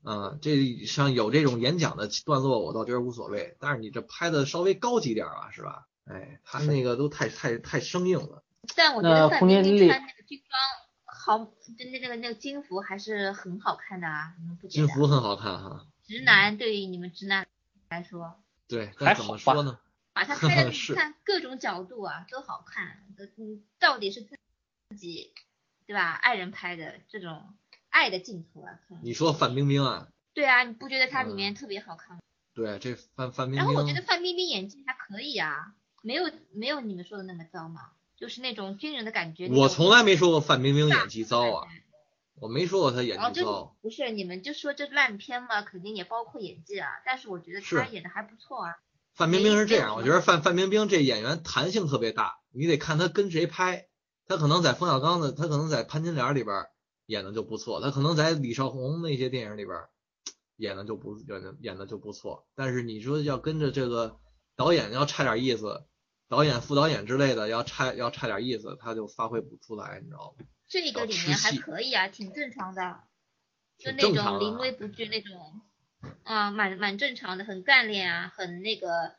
[0.05, 3.57] 嗯，这像有这种演讲的段落，我倒觉得无所谓。
[3.59, 5.86] 但是你这拍的稍微高级点儿啊，是吧？
[6.05, 8.43] 哎，他那个都太太太生硬了。
[8.76, 10.61] 但我觉那得范冰穿那个军装
[11.29, 14.87] 好，就那那个那个金服还是很好看的啊，你们不觉得？
[14.87, 17.47] 军服很好看哈，直男对于你们直男
[17.91, 19.79] 来说，对，还但怎么说呢？
[20.14, 24.39] 把它 拍的你看各种角度啊都好看，都嗯到底是自
[24.97, 25.35] 己
[25.87, 26.12] 对吧？
[26.12, 27.55] 爱人拍的这种
[27.91, 30.09] 爱的镜头啊，你说范冰冰啊？
[30.33, 32.22] 对啊，你不觉得她里嗯面特别好看吗？
[32.55, 39.49] 对，这范范冰冰然后我觉得，范冰冰演技还可以啊，没有没有你们说的那么糟嘛，就是那种军人的感觉。
[39.49, 41.69] 我从来没说过范冰冰演技糟啊，
[42.41, 43.77] 我没说过她演技糟。
[43.81, 48.75] 不是你们就说这烂片嘛，肯定也包括演技啊，但是我觉得她演的还不错啊。
[49.14, 53.87] 范冰冰是这样，我觉得范范冰冰这演员弹性特别大，你得看她跟谁拍。
[54.27, 56.66] 她可能在冯小刚的，她可能在《潘金莲》里边
[57.07, 59.77] 演的就不错，她可能在李少红那些电影里边
[60.57, 62.47] 演的就不演的演的就不错。
[62.55, 64.19] 但是你说要跟着这个
[64.55, 65.85] 导演要差点意思，
[66.29, 70.45] 导演、副导演之类的要差要差点意思，他就发挥不出来，你知道吗？
[70.68, 73.01] 这个里面还可以啊，挺正常的，
[73.79, 75.62] 就那种临危不惧那种，
[76.24, 79.14] 啊，蛮蛮正常的，很干练啊，很那个，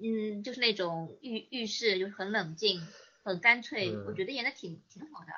[0.00, 2.80] 嗯，就是那种遇遇事就是很冷静，
[3.24, 5.32] 很干脆，嗯我觉得演的挺挺好的。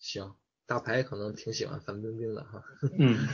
[0.00, 0.34] 行，
[0.66, 2.64] 大牌可能挺喜欢范冰冰的哈。
[2.98, 3.28] 嗯，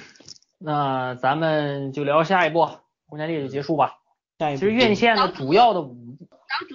[0.59, 2.61] 那咱们就聊下一步
[3.07, 4.01] 《红天烈》就结束吧。
[4.39, 5.81] 下一部其实院线的主要的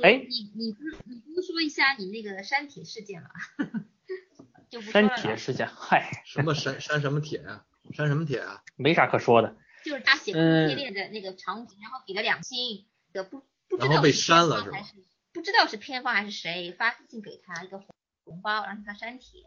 [0.04, 3.30] 哎你你不你不说一下你那个删帖事件吗？
[4.70, 8.64] 就删帖事件，嗨，什么删删什么帖啊、删什么帖啊？
[8.76, 9.56] 没啥可说的。
[9.84, 14.94] 就是他写嗯系列的那个场景，然后给了两星，的不不知然后被道是删了是吗偏方还是
[15.34, 17.80] 不知道是偏方还是谁发私信给他一个
[18.26, 19.42] 红包，让他删帖。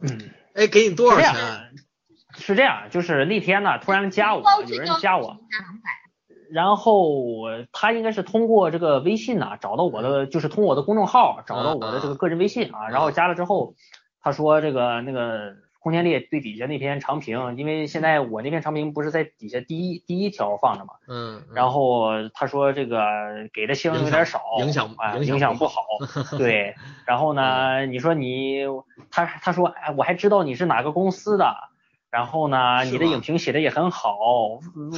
[0.00, 1.74] 嗯， 哎，给你多少钱？
[2.36, 5.90] 是这样，就是那天呢，突然加我，有人加我，两百。
[6.50, 13.74] 然后他应该是通过这个微信呐、找到我的，就是通过我的公众号找到我的这个个人微信啊，然后加了之后，
[14.22, 21.54] 他说这个那个空间列最底下那篇长评，因为现在我那篇长评不是在底下第一第一条放着嘛，嗯，嗯。
[21.54, 23.04] 然后他说这个
[23.52, 25.82] 给的星有点少，影响啊影响不好，
[26.38, 26.74] 对，
[27.06, 28.64] 然后呢，你说你
[29.10, 31.67] 他他说哎我还知道你是哪个公司的。
[32.10, 34.16] 然后呢，你的影评写的也很好，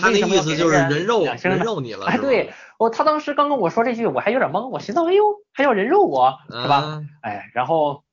[0.00, 6.82] 他那意思就是人肉人肉你了，哎，对，我他当时刚跟我说这句，我还有点懵，我寻思，哎呦，还要人肉我，是吧？
[6.86, 8.04] 嗯哎，然后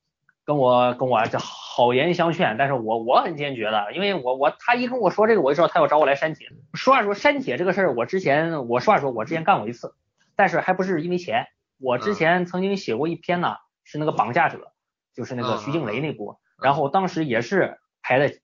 [0.45, 6.47] 跟我跟我这好言相劝，但是我我很坚决的，因为我我他一跟我说这个，我就知道他要找我来删帖。
[6.73, 9.93] 说话说，删帖这个事儿，我之前我实话说，我之前干过一次，
[10.35, 11.47] 但是还不是因为钱。
[11.79, 14.71] 我之前曾经写过一篇呢，是那个绑架者，
[15.15, 18.39] 就是那个徐静蕾那部，然后当时也是排在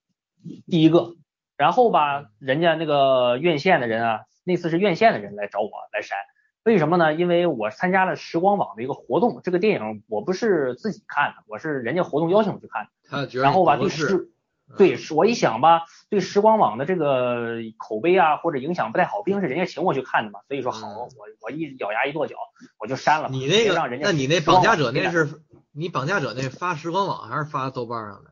[0.70, 1.16] 第一个。
[1.56, 6.18] 然后吧，人家那个院线的人啊，那次是院线的人来找我来删，
[6.64, 7.14] 为什么呢？
[7.14, 12.90] 因为我参加了时光网的一个活动，这个电影我不是自己看的，我是人家活动邀请我去看的。
[13.08, 14.30] 他觉得然后吧，对不合适时，
[14.78, 21.10] 对，是我一想吧，对时光网的这个口碑啊或者影响不太好，毕竟是人家请我去看的嘛，所以说好，嗯我
[21.42, 22.36] 我一咬牙一跺脚，
[22.80, 23.30] 我就删了。
[23.30, 25.30] 你那个让人，家那你那绑架者那是
[25.72, 28.32] 你绑架者那发时光网还是发豆瓣上的？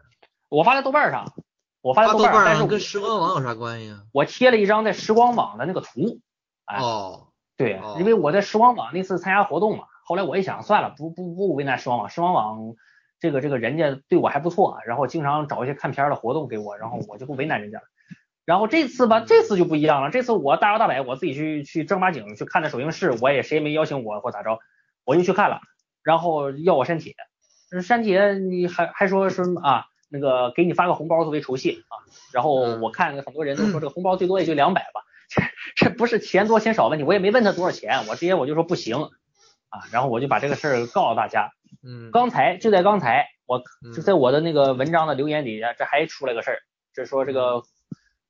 [0.49, 1.32] 我发在豆瓣上，
[1.82, 4.03] 我发在发豆瓣上，但是我跟时光网有啥关系啊？
[4.13, 6.19] 我贴了一张在时光网的那个图，
[6.65, 12.75] 哎哦，对哦，因为我在时光网那次参加活动嘛，后来我一想，算了，不不不为难时光网，时光网
[13.19, 17.84] 这个这个人家对我还不错，然后经常找一些看片儿的活动给我，然后我就不为难人家了。
[18.45, 24.59] 然后这次吧，这次就不一样了，这次我大摇大摆，我自己去去正儿八经去看的首映式，我也谁也没邀请我或咋着，
[25.05, 25.61] 我就去看了，
[26.03, 27.15] 然后要我删帖，
[27.84, 29.86] 删帖你还还说什么啊？
[30.12, 31.95] 那个给你发个红包作为酬谢啊，
[32.34, 35.41] 然后嗯我看很多人都说这个红包最多也就两百吧，这
[35.76, 39.09] 这不是钱多钱少问题，我也没问他多少钱，我直接我就说不行
[39.70, 41.53] 啊，然后我就把这个事儿告诉大家。
[41.82, 46.59] 嗯，刚才就在刚才，我嗯就在我的那个文章的留言底下，这还出来个事儿，
[46.93, 47.64] 这说这个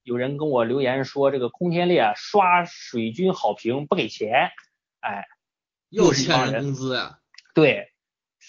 [0.03, 4.51] 有人跟我留言说这个空天猎刷水军好评不给钱，
[4.99, 5.25] 哎，
[5.89, 7.17] 又欠人工资呀？
[7.53, 7.90] 对，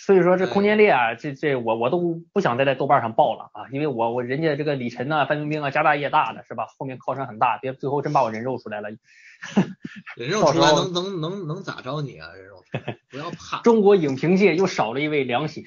[0.05, 6.67] 所以说这哎空间猎啊，这这我我都不想再在豆瓣上报了啊，因为我我人家这个李晨呐、范冰冰啊，家大业大的是吧？
[6.77, 8.91] 后面靠山很大，别最后真把我人肉出来了。
[10.17, 12.33] 人肉出来能能能能咋着你啊？
[12.35, 15.65] 人肉出来，不要怕，中国影评界又少了一位良心。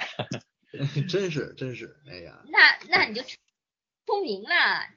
[1.08, 2.60] 真是真是，哎呀，那
[2.90, 4.50] 那你就出名了，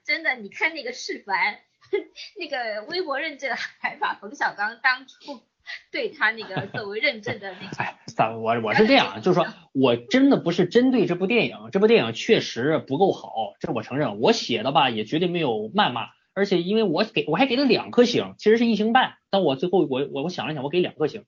[0.03, 1.59] 真的，你看那个释凡，
[2.37, 5.41] 那个微博认证还把冯小刚当初
[5.91, 21.25] 对他那个作为认证的那个，哎，咋我我是这样，就是说 我真的不是针对这部电影，这部电影确实不够好，这我承认，我写的吧也绝对没有谩骂，而且因为我给我还给了两颗星，其实是一星半，但我最后我我我想了想，我给两颗星，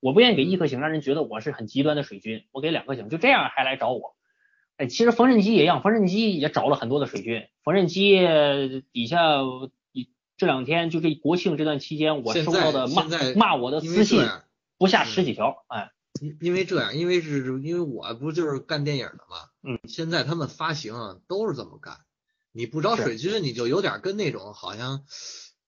[0.00, 4.14] 我不愿意给一颗星，让人觉得我是很极端的水军，我给两颗星，就这样还来找我。
[4.76, 9.18] 哎，其实缝纫机也一样，缝纫机也找了很多的水军，缝纫机底下
[10.36, 14.26] 这两天就这国庆这段期间，我收到的骂在骂我的私信
[14.78, 15.90] 不下十几条，哎。
[16.20, 21.98] 因因为这样，因为是因为我不就是干电影的嘛，嗯，现在他们发行啊都是这么干，
[22.52, 25.04] 你不找水军，你就有点跟那种好像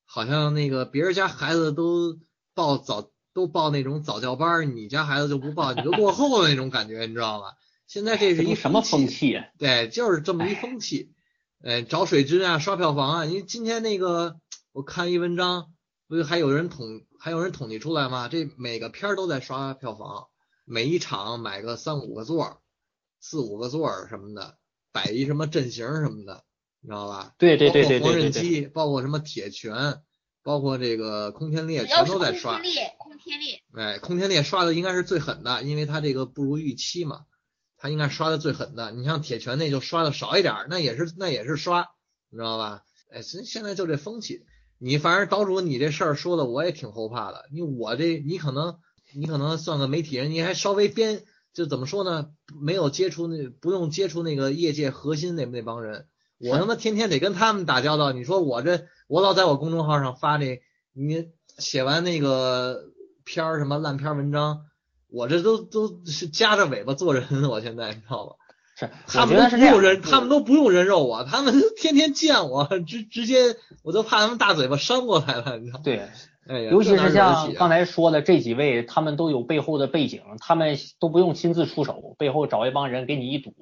[0.05, 2.21] 好像那个别人家孩子都
[2.55, 7.55] 报早都报那种早教班，你家孩子就不报，你就落后的那种感觉，你知道吧？
[7.89, 9.49] 现在这是一什么风气呀？
[9.59, 11.13] 对，就是这么一风气。
[11.61, 14.37] 呃，找水军啊，刷票房啊，因为今天那个
[14.77, 15.73] 我看一文章，
[16.07, 18.29] 不是还有人统还有人统计出来吗？
[18.29, 20.27] 这每个片儿都在刷票房，
[20.67, 22.61] 每一场买个三五个座，
[23.19, 24.59] 四五个座什么的，
[24.93, 26.45] 摆一什么阵型什么的，
[26.83, 27.35] 你知道吧？
[27.39, 30.03] 对对对对对包括缝纫对机，包括什么铁拳，
[30.43, 32.75] 包括这个空天猎，全都在刷天。
[32.75, 37.25] 猎，空天猎，哎，空天猎刷的应该是最狠的，因为它这个不如预期嘛，
[37.79, 38.91] 它应该刷的最狠的。
[38.93, 41.89] 你像铁拳那就刷的少一点，那也是那也是刷，
[42.29, 42.83] 你知道吧？
[43.11, 44.45] 哎，现现在就这风气，
[44.79, 48.79] 你反正岛主你这事儿说的我也挺后怕的，你我这你可能
[49.15, 51.23] 你可能算个媒体人，你还稍微编
[51.55, 52.31] 就怎么说呢？
[52.61, 56.07] 没有接触那不用接触那个业界核心那那帮人，
[56.39, 58.13] 我他妈天天得跟他们打交道。
[58.13, 60.61] 你说我这我老在我公众号上发这，
[60.93, 62.85] 你写完那个
[63.25, 64.67] 片儿什么烂片儿文章，
[65.09, 68.37] 我这都都是夹着尾巴做人，我现在你知道吧？
[68.79, 69.81] 是，他们都不用。
[69.81, 75.83] 人，他们都不用人肉我，他们 天天见我，直直接我都怕他们大嘴巴扇过来了，你知道吗？
[75.83, 76.03] 对，
[76.47, 83.55] 哎呀，尤其是像刚才说的这几位，他们都有背后的背景，他们都不用亲自出手，背后找一帮人给你一堵。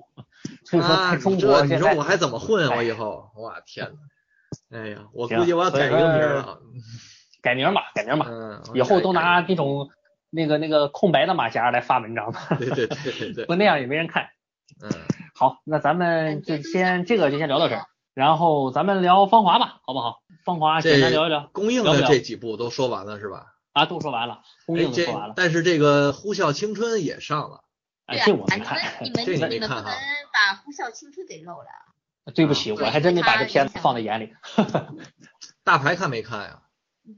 [0.64, 2.70] 所以说，中国现在说我还怎么混啊？
[2.74, 6.58] 我哎以后，我天呐，哎呀，我估计我要改一个名儿了。
[7.40, 9.90] 改名吧，改名吧，嗯，以后都拿改那种
[10.30, 14.28] 那个那个空白的马甲来发文章吧，对对对对对， 不那样也没人看。
[14.82, 14.90] 嗯，
[15.34, 20.22] 好，那咱们就先这个就先聊到这儿，然后咱们聊芳华吧，好不好？
[20.44, 23.54] 芳华简单聊一聊公映聊不了的这几部都说完了是吧？
[23.72, 27.64] 啊，都说完了，公哎，这映都说完了，但是这个《呼啸青春》也上了，
[28.06, 29.98] 哎，这我没看你们， 你们这你没你们不能看哈
[30.32, 31.66] 把《呼啸青春》给漏了。
[32.34, 34.34] 对不起，我还真没把这片子放在眼里。
[35.62, 36.62] 大牌看没看呀？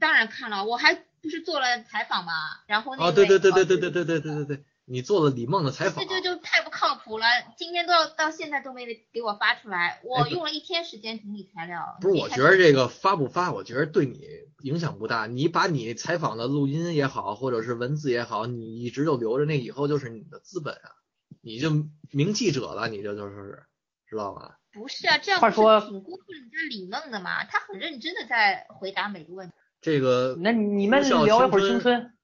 [0.01, 2.33] 当然看了，我还不是做了采访嘛，
[2.67, 7.25] 然后那哦，对对对对对对对对对对，你做了李梦的采访这，就就太不靠谱了，
[7.57, 11.97] 今天都要到现在都没给我发出来，我不用了一天时间整理材料。
[11.99, 14.25] 不是，我觉得这个发不发，我觉得对你
[14.61, 15.27] 影响不大。
[15.27, 20.95] 你把你采访的录音也好，或者是文字也好，你一直就留着，那以后就是你的资本啊，
[21.41, 21.69] 你就
[22.11, 23.63] 名记者了，你这就是
[24.09, 24.57] 知道吧？
[24.71, 27.43] 不是啊，这样说是挺辜负人家李梦的嘛？
[27.43, 29.53] 他很认真的在回答每个问题。
[29.81, 32.16] 这个那你们聊一会儿青青春，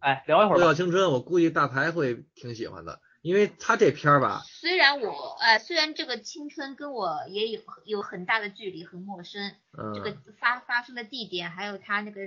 [0.00, 0.72] 哎，聊一会呼儿吧。
[0.72, 9.52] 啸青春，我估计大牌会挺喜欢的，因为他这片儿吧，虽然我呃，虽然这个青春跟我也有有很大的距离，很陌生，
[9.94, 12.20] 这个嗯，发发生的地点，还有他那个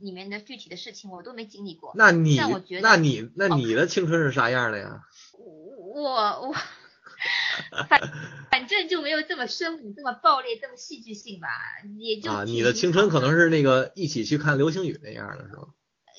[0.00, 1.92] 里面的具体的事情，我都没经历过。
[1.94, 5.02] 那你我觉得那你那你的青春是啥样的呀？
[5.94, 6.54] 我我
[7.88, 8.00] 反
[8.50, 11.48] 反正就没有这么生猛、这么暴烈、这么戏剧性吧，
[11.98, 15.68] 也就啊，你的青春可能是那个一起去看流星雨那样的是吧？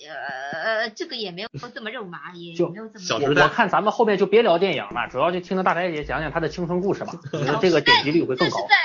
[0.06, 8.58] 呃，这个也没有这么肉麻，也就没有这么我小时代我看咱们后面就别聊电影了，主要就听着大白姐讲讲她的青春故事吧，我觉得这个点击率会更高。
[8.58, 8.68] 这是。
[8.68, 8.76] 在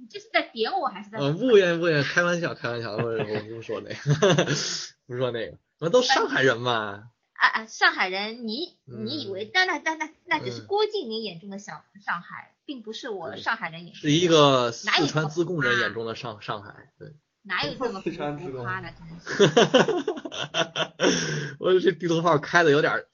[0.00, 1.18] 你这是在点我还是在？
[1.18, 4.44] 嗯，不言不言，开玩笑，开玩笑，我我不说那个，
[5.06, 9.04] 不说那个，我们都上海人嘛，啊啊，上海人，你嗯。
[9.06, 15.80] 你以为那那那那那只是嗯郭敬明眼中的小上海，并不是我上海人眼中是一个四川自贡人啊。
[15.80, 17.08] 眼中的上上海，对，
[17.42, 18.10] 哪有这么浮
[18.62, 19.26] 夸的，真是。
[21.58, 23.06] 我这地图炮开的有点儿，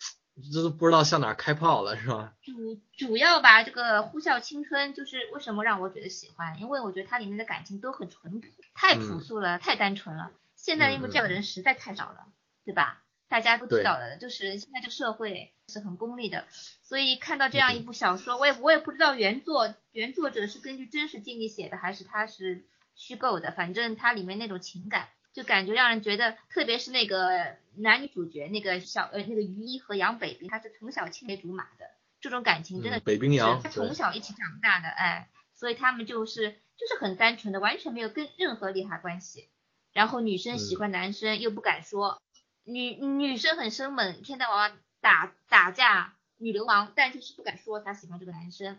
[0.53, 2.35] 这都不知道向哪开炮了，是吧？
[2.43, 10.31] 主主要吧，这个《呼啸青春》就是为什么让我觉得喜欢，因为我觉得它里面的感情都很淳朴，太朴素了，太单纯了。
[10.55, 12.27] 现在因为这样的人实在太少了，
[12.65, 13.03] 对吧？
[13.29, 16.45] 大家都知道的，就是现在这个社会是很功利的，
[16.83, 22.65] 所以看到这样一部小说，我也我也不知道原作原作者是根据真实经历写的，还是他是
[22.97, 25.09] 虚构的，反正它里面那种情感。
[25.33, 31.91] 就感觉让人觉得，特别是那个男女主角，那个小呃那个于一和杨北冰，他是从小青梅竹马的，
[32.23, 39.51] 这种感情真的嗯北冰洋是他从小一起长大的，哎，所以他们就是就是很单纯的，完全没有跟任何利害关系。
[39.93, 42.19] 然后女生喜欢男生又不敢说，
[42.65, 44.73] 女女生很生猛，一天到晚
[45.03, 48.79] 打打架，女流氓，但就是不敢说她喜欢这个男生。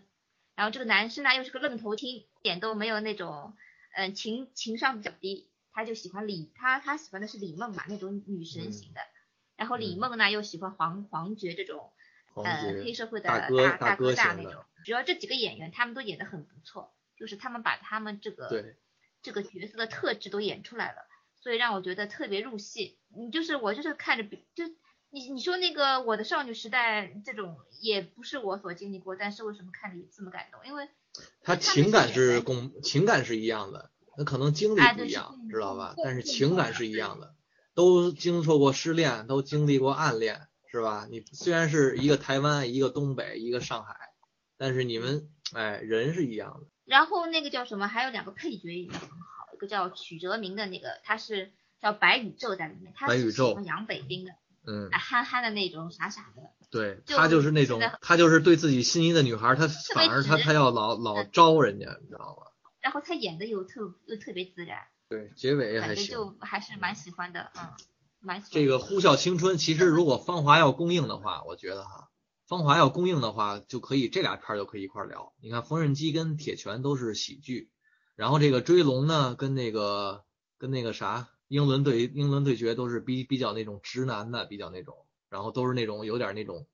[0.56, 3.54] 然后这个男生呢又是个愣头青，一点都没有那种
[3.98, 9.00] 嗯、情情商比较低，他就喜欢李他他喜欢的是李梦嘛那种女神型的。
[9.56, 11.90] 然后李嗯梦呢又喜欢黄黄觉这种
[12.36, 14.64] 呃黑社会的大哥大哥大那种。
[14.84, 18.76] 主要这几个演员他们都演得很不错，就是他们把他们这个
[19.20, 21.02] 这个角色的特质都演出来了，
[21.40, 23.00] 所以让我觉得特别入戏。
[23.08, 24.64] 你就是我就是看着比就
[25.10, 30.64] 你你说那个我的少女时代这种也不是我所经历过，但是为什么看着这么感动？
[30.64, 30.88] 因为
[31.42, 35.94] 他情感是共情感是一样的，那可能经历不一样，知道吧？
[36.02, 37.34] 但是情感是一样的，
[37.74, 41.06] 都经受过失恋，都经历过暗恋，是吧？
[41.10, 43.94] 你虽然是一个台湾，一个东北，一个上海，
[44.56, 46.66] 但是你们哎人是一样的。
[46.84, 54.32] 然后那个叫什么，还有两个配角也很好，一个叫曲哲明的那个，他是叫白宇宙在里面，他是白宇宙喜欢杨北冰的，
[54.66, 62.46] 嗯，啊憨憨的那种，傻傻的，对就他就是那种他就是对自己心仪的女孩，他反而他直他要老老嗯招人家，你知道吗？
[62.80, 66.06] 然后他演的又特又特别自然，对，结尾还行。
[66.14, 67.72] 就还是蛮喜欢的，嗯，
[68.20, 72.08] 蛮喜欢这个《呼啸青春》，其实如果芳华要公映的话，我觉得哈，
[72.46, 75.32] 芳华要公映的话，就可以这俩片儿就可以一块儿聊。
[75.42, 77.70] 你看，缝纫机跟铁拳都是喜剧，
[78.14, 80.24] 然后这个追龙呢，跟那个
[80.58, 84.96] 跟那个啥英伦对英伦对决都是比比较那种直男的，比较那种，
[85.28, 86.66] 然后都是那种有点那种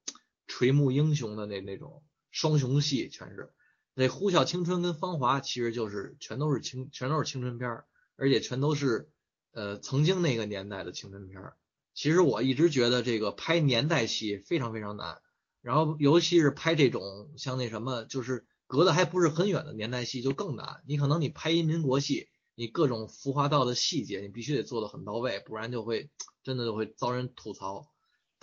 [0.46, 3.52] 垂暮英雄的那那种双雄戏，全是。
[3.94, 7.84] 那《呼啸青春》跟《芳华》其实就是全都是青全都是青春片，
[8.16, 9.08] 而且全都是
[9.52, 11.52] 呃曾经那个年代的青春片。
[11.94, 15.20] 其实我一直觉得这个拍年代戏非常非常难，
[15.62, 20.82] 然后尤其是拍这种像那什么，就是隔得还不是很远的年代戏就更难。
[20.88, 26.10] 你可能你拍一民国戏，你各种浮华道的细节你必须得做得很到位，不然就会
[26.42, 27.88] 真的就会遭人吐槽。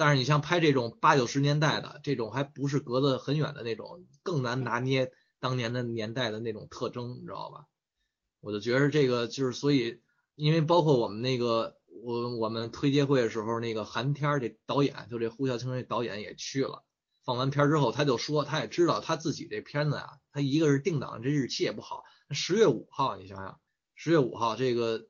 [0.02, 7.66] 但是你像拍这种八九十年代的这种，还不是隔得很远的那种，更难拿捏当年的年代的那种特征，你知道吧？
[8.40, 10.02] 我就觉得这个就是，所以
[10.34, 16.84] 因为包括我们那个我我们推介会的时候，那个韩天儿这导演，就这《呼啸青春》这导演也去了。
[17.24, 23.60] 放完片之后，他就说，他也知道他自己这片子啊，他一个是定档这日期也不好，十月五号，你想想，
[23.94, 25.06] 十月五号这个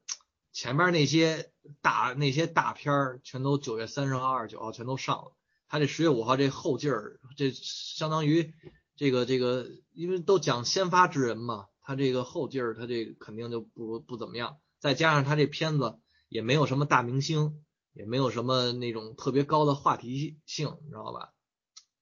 [0.51, 1.50] 前边那些
[1.81, 5.31] 大那些大片儿全都九月三十号、二十九号全都上了，
[5.67, 8.53] 他这十月五号这后劲儿，这相当于
[8.95, 15.99] 这个这个，因为都讲先发制人嘛，他这个后劲儿，他这肯定就不不怎么样，再加上他这片子
[16.29, 21.31] 也没有什么大明星，也没有什么那种特别高的话题性，你知道吧？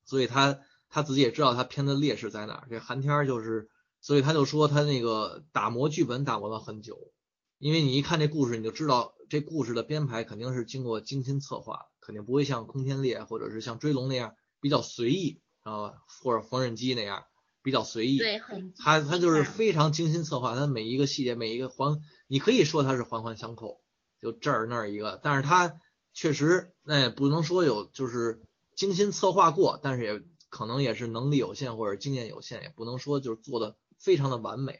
[0.05, 2.68] 所以他他自己也知道他片子劣势在哪儿。
[2.70, 3.70] 这韩天就是，
[4.01, 7.12] 所以他就说他那个打磨剧本打磨了很久，
[7.60, 15.97] 因为你一看这故事，你就知道这故事的编排肯定是经过精心策划，肯定不会像空天猎或者是像追龙那样比较随意，知道吧？
[16.24, 17.26] 或者缝纫机那样
[17.62, 18.18] 比较随意。
[18.18, 23.82] 对，很他他就是嗯非常精心策划，他每一个细节每一个环，你可以说它是环环相扣，
[24.22, 25.80] 就这儿那儿一个，但是他
[26.14, 28.41] 确实，那也不能说有就是
[28.76, 34.80] 精心策划过，但是也可能也是能力有限或者经验有限，也不能说就是做的非常的完美，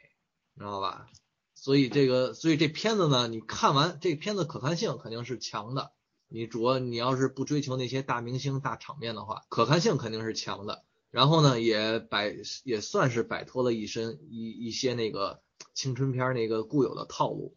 [0.54, 1.06] 你知道吧？
[1.62, 5.92] 所以这个，所以这片子呢，你看完这片子可看性肯定是强的。
[6.26, 10.84] 你主要你要是不追求那些大明星大场面的话，可看性肯定是强的。
[11.10, 12.34] 然后呢，也摆
[12.64, 15.42] 也算是摆脱了一身一一些那个
[15.74, 17.54] 青春片那个固有的套路，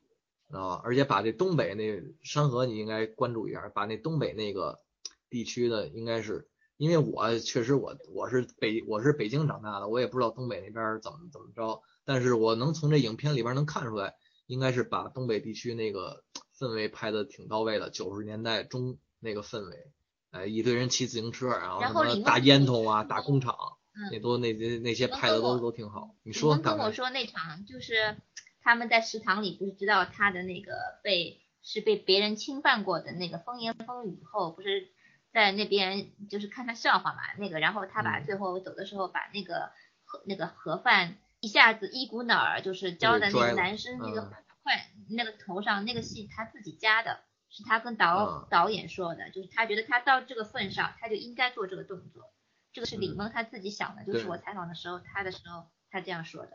[0.50, 0.82] 啊？
[0.84, 4.82] 而且把这东北那山河你应该关注一下，把那东北那个
[5.30, 14.16] 地区的应该是，因为我确实我我是北我是北京长大的，我也不知道东北那边怎么怎么着，但是我能从这影片里边能看出来，
[14.48, 16.24] 应该是把东北地区那个
[16.58, 19.92] 氛围拍的挺到位的，九十年代中那个氛围。
[20.32, 23.56] 哎，一堆人骑自行车，然后什么大烟囱啊、大工厂，
[23.94, 26.16] 嗯那都那那那些拍的都都挺好。
[26.24, 28.18] 你你说跟我说那场就是
[28.64, 30.74] 他们在食堂里不是知道他的那个
[31.04, 34.88] 被是被别人侵犯过的那个风言风语后，不是
[35.32, 39.70] 在那边就是看他笑话嘛那个，然后他把嗯最后走的时候把那个
[40.04, 44.32] 盒那个盒饭一下子一股脑儿就是浇在那个男生那个嗯
[45.10, 47.20] 那个头上，那个戏他自己加的。
[47.50, 52.34] 是他跟导、嗯导演说的，就是他觉得他到这个份上，他就应该做这个动作。
[52.72, 56.52] 这个是李嗯梦他自己想的，就是我采访的时候，他的时候他这样说的，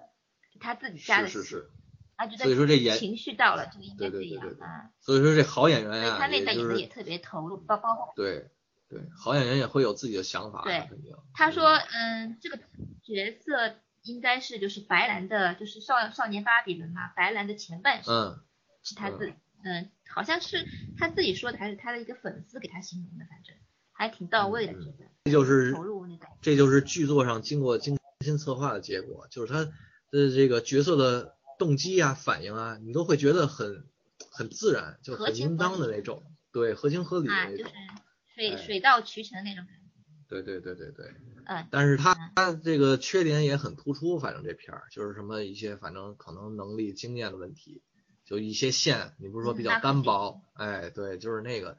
[0.58, 1.70] 他自己加的戏，是是是，
[2.16, 8.50] 他觉得所以说这演情绪到了就应该这样啊，所以说这好演员呀、他那段演就是的也特别投入，包包括对
[8.88, 10.88] 对，好演员也会有自己的想法，对。
[11.34, 12.58] 他说，嗯，这个
[13.04, 18.40] 角色应该是就是白兰的，就是少少年巴比伦嘛，白兰的前半生嗯，
[18.82, 19.32] 是他自
[19.64, 23.54] 嗯，好像是他自己说的，还是他的一个粉丝给他形容的，反正
[23.92, 26.28] 还挺到位的，嗯觉得这就是投入那种。
[26.40, 33.84] 这就是剧作上经过精心策划的结果，就是他的这个角色的动机啊、反应啊，你都会觉得很
[34.30, 36.22] 很自然，就很应当的那种，
[36.52, 38.02] 对，合情合理的啊，就是那种。
[38.34, 39.82] 水哎水到渠成那种感觉。
[40.28, 41.12] 对对对对对。
[41.48, 47.82] 嗯，但是他嗯他这个缺点也很突出，反正这片儿就是什么一些反正可能能力经验的问题，
[48.26, 51.78] 就一些线，你不是说比较单薄，哎，对，就是那个，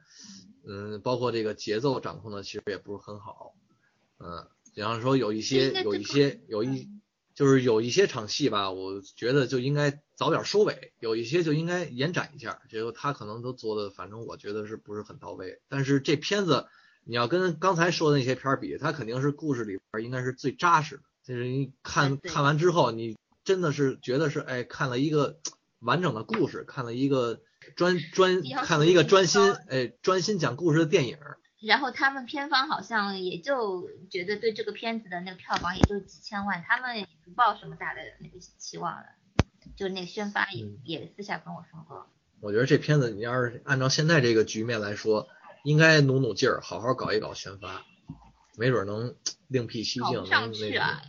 [0.66, 3.54] 嗯，包括这个节奏掌控的其实也不是很好，
[4.18, 6.88] 嗯，比方说有一些有一些有一
[7.32, 15.62] 就是有一些场戏吧，我觉得就应该早点收尾，有一些就应该延展一下，结果他可能都做的，反正我觉得是不是很到位。
[15.68, 16.66] 但是这片子
[17.10, 25.40] 你要跟刚才说的那些片儿比，它肯定是故事里边应该是最扎实的，就是你看看完之后，你真的是觉得是哎看了一个
[25.80, 27.40] 完整的故事，看了一个。
[27.76, 31.18] 专专看了一个专心哎专心讲故事的电影，
[31.60, 39.04] 然后他们片方好像也就觉得对这个片子的那个票房也就几千万，他们也不抱什么大的那个期望了，
[39.76, 42.06] 就那个宣发也也私下跟我说过。
[42.40, 45.28] 我觉得这片子你要是按照现在这个局面来说，
[45.64, 47.84] 应该努努劲儿，好好搞一搞宣发，
[48.56, 49.14] 没准能
[49.48, 50.26] 另辟蹊径。
[50.26, 51.02] 上去啊！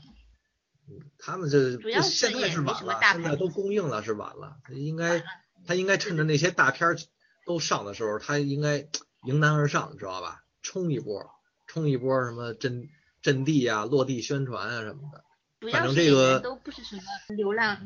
[0.88, 5.24] 嗯，他们这现在是晚了，现在都供应了是晚了，应该。
[5.64, 6.98] 他应该趁着那些大片
[7.46, 8.88] 都上的时候，他应该
[9.26, 10.44] 迎难而上，知道吧？
[10.64, 11.24] 冲一波，
[11.68, 12.90] 冲一波什么阵
[13.22, 15.24] 阵地啊、落地宣传啊什么的。
[15.72, 17.04] 反正这个都不是什么
[17.36, 17.78] 流量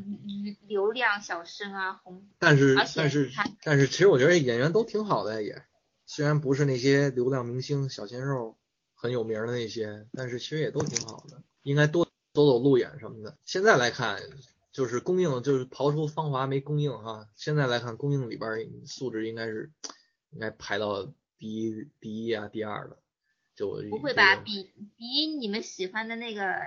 [0.65, 2.25] 流量小生啊红。
[2.39, 3.29] 但是但是
[3.61, 5.61] 但是，其实我觉得演员都挺好的也，
[6.05, 8.57] 虽然不是那些流量明星、小鲜肉
[8.93, 13.37] 很有名的那些，但是其实也都挺好的，应该多走走路演什么的。
[13.43, 14.21] 现在来看。
[14.75, 17.29] 就是供应，就是刨出芳华没供应哈。
[17.37, 19.71] 现在来看，供应里边素质应该是
[20.31, 21.05] 应该排到
[21.37, 22.97] 第一、第一啊、第二的。
[23.55, 24.35] 就不会吧？
[24.35, 26.57] 比比你们喜欢的那个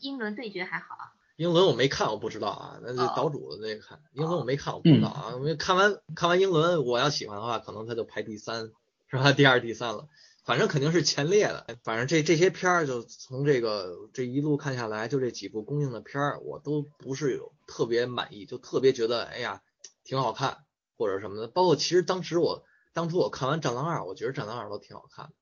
[0.00, 0.96] 英伦对决还好？
[1.38, 2.80] 英伦我没看，我不知道啊。
[2.82, 5.32] 那就岛主的那个看英伦我没看，我不知道啊。
[5.36, 8.72] 因为看完看完英伦，我要喜欢的话，可能他就排第三，
[9.08, 9.30] 是吧？
[9.32, 10.08] 第二、第三了。
[10.44, 19.62] 反正肯定是前列的，反正这这些片儿就从这个这一路看下来，就这几部公映的片儿，我都不是有特别满意，就特别觉得哎呀
[20.02, 20.64] 挺好看
[20.96, 21.46] 或者什么的。
[21.46, 25.32] 包括其实当时我当初我看完《战狼二》，我觉得《战狼二》都挺好看的，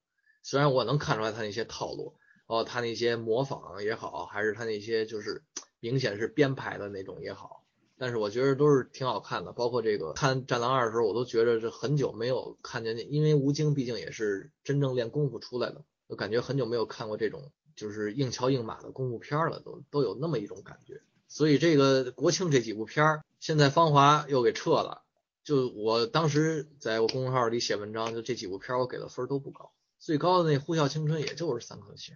[0.42, 2.16] 虽然我能看出来他那些套路，
[2.46, 5.42] 包括他那些模仿也好，还是他那些就是
[5.86, 7.62] 明显是编排的那种也好。
[7.96, 21.00] 但是我觉得都是挺好看的，包括这个看《战狼二》的时候，我都觉得这很久没有看见，因为吴京毕竟也是真正练功夫出来的，我感觉很久没有看过这种就是硬桥硬马的功夫片了，都都有那么一种感觉。
[21.28, 25.02] 所以这个国庆这几部片儿，现在芳华又给撤了，
[25.42, 32.14] 就我当时在我公众号里写文章，就这几部片儿我给的分都不高，最高的那《呼啸青春》也就是三颗星。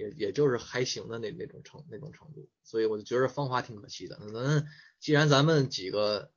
[0.00, 4.18] 也也就是还行的那那种程那种程度，所以我就觉得芳华挺可惜的。
[4.32, 4.66] 咱
[4.98, 6.30] 既然咱们几个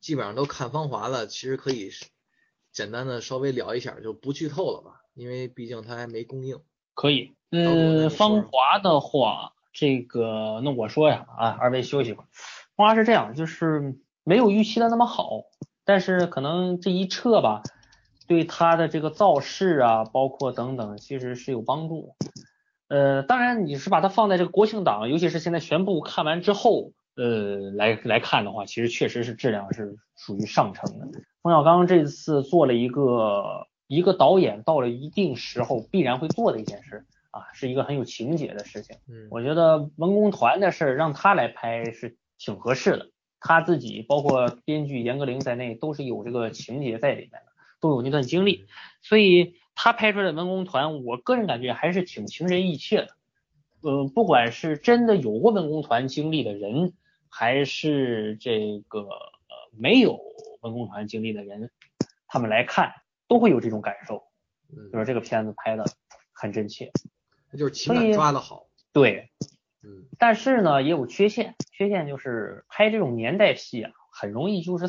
[0.00, 1.90] 基本上都看芳华了，其实可以
[2.70, 6.60] 简单的稍微聊一下，就不剧透了吧，因为毕竟它还没公映。
[6.92, 12.28] 可以，嗯，芳华的话，这个那我说呀啊，二位休息会儿。
[12.76, 15.44] 芳华是这样，就是没有预期的那么好，
[15.84, 17.62] 但是可能这一撤吧，
[18.26, 22.16] 对它的这个造势啊，包括等等，其实是有帮助。
[22.88, 31.06] 呃，当然你是把它放在这个国庆档，尤其是现在全部看完之后，呃，来来看的话，其实确实是质量是属于上乘的。
[31.42, 38.96] 冯小刚这次做了一个一个导演到了一定时候必然会做的一件事啊，是一个很有情节的事情。
[39.06, 48.66] 嗯，我觉得文工团的事让他来拍是挺合适的，他自己包括编剧严歌苓在内都是有这个情节在里面的，都有那段经历，
[49.02, 49.56] 所以。
[49.80, 53.16] 他拍出来的文工团，我个人感觉还是挺情真意切的。
[53.84, 56.94] 嗯，不管是真的有过文工团经历的人，
[57.28, 60.18] 还是这个呃没有
[60.62, 61.70] 文工团经历的人，
[62.26, 62.92] 他们来看
[63.28, 64.24] 都会有这种感受，
[64.92, 65.84] 就是这个片子拍的
[66.32, 66.90] 很真切，
[67.56, 68.66] 就是情感抓的好。
[68.92, 69.30] 对，
[69.84, 74.88] 嗯，但是呢也有缺陷，缺陷就是拍这种年代戏啊，很容易就是。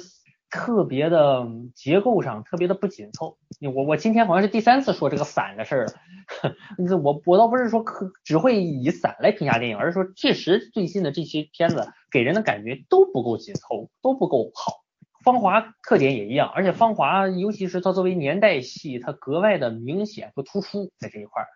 [0.50, 3.38] 特别的结构上特别的不紧凑，
[3.74, 14.84] 我我今天好像是第三次说这个散的事儿了， 我我倒不是说可只会以散来评价电影，而是说确实最近的这些片子给人的感觉都不够紧凑，都不够好。
[15.24, 21.48] 芳华特点也一样，而且芳华尤其是它作为年代戏，它格外的明显和突出在这一块儿，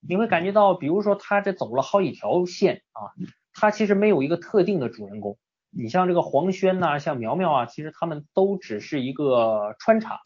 [0.00, 3.12] 你会感觉到，比如说他这走了好几条线啊，
[3.52, 5.36] 他其实没有一个特定的主人公。
[5.70, 10.20] 你像这个黄轩呐，像苗苗啊，其实他们都只是一个穿插，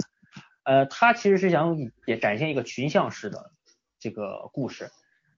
[0.64, 1.76] 呃，他其实是想
[2.06, 3.52] 也展现一个群像式的
[3.98, 4.90] 这个故事，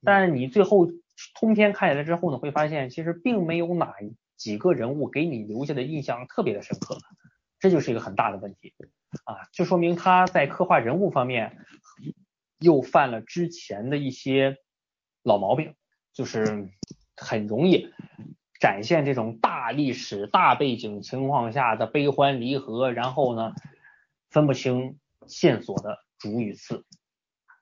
[0.05, 0.87] 但你最后
[1.35, 3.95] 通篇看下来之后呢，会发现其实并没有哪
[4.37, 6.99] 几个人物给你留下的印象特别的深刻，
[7.59, 8.75] 这就是一个很大的问题
[9.25, 11.67] 啊，就说明他在刻画人物方面
[12.61, 14.59] 又犯了之前的一些
[15.23, 15.75] 老毛病，
[16.13, 16.69] 就是
[17.17, 17.93] 很容易。
[18.61, 23.53] 展现这种大历史、大背景情况下的悲欢离合，然后呢，
[24.31, 26.85] 分不清线索的主主与次。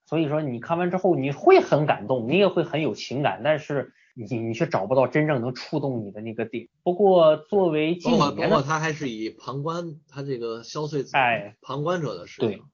[0.07, 6.68] 所以说你看完之后你会很感动，你也会很有情感，但是你你却找不到真正能触动你的那个点。
[6.82, 12.64] 不过作为近包括包括几年的他还是以旁观他这个消碎子哎旁观者的视对角。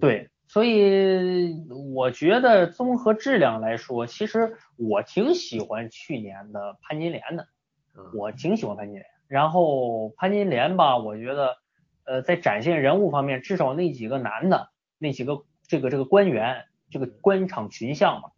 [0.00, 7.48] 对，所以我觉得综合质量来说，其实我挺喜欢去年的潘金莲的，
[7.96, 9.04] 嗯我挺喜欢潘金莲。
[9.26, 11.56] 然后潘金莲吧，我觉得
[12.04, 18.28] 呃在展现人物方面，至少那几个男的，那几个这个这个官员，这个官场群像嘛，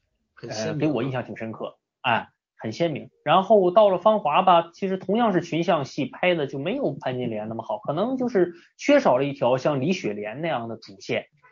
[0.48, 3.10] 呃，给我印象挺深刻，哎，很鲜明。
[3.24, 11.45] 然后到了芳华吧，其实同样是群像戏，拍的就没有潘金莲那么好，可能就是缺少了一条像李雪莲那样的主线啊。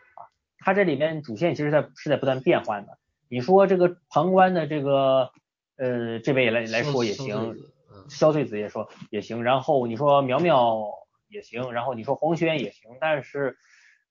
[0.65, 2.99] 它这里面主线其实在是在不断变换的。
[3.29, 5.31] 你说这个旁观的这个
[5.77, 10.87] 呃这位来来说也行，子嗯萧穗子也说也行，然后你说苗苗
[11.29, 13.59] 也行，然后你说黄轩也行，但是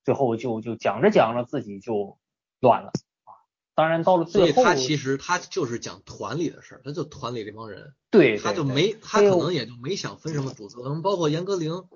[0.04, 2.20] 最后就就讲着讲着自己就
[2.60, 2.90] 乱了
[3.24, 3.34] 啊。
[3.76, 11.88] 当然到了最后，他其实他就是讲团里的事儿，他就团里这帮人，对他就没他可能也就没想分什么主次，可能包括严歌苓，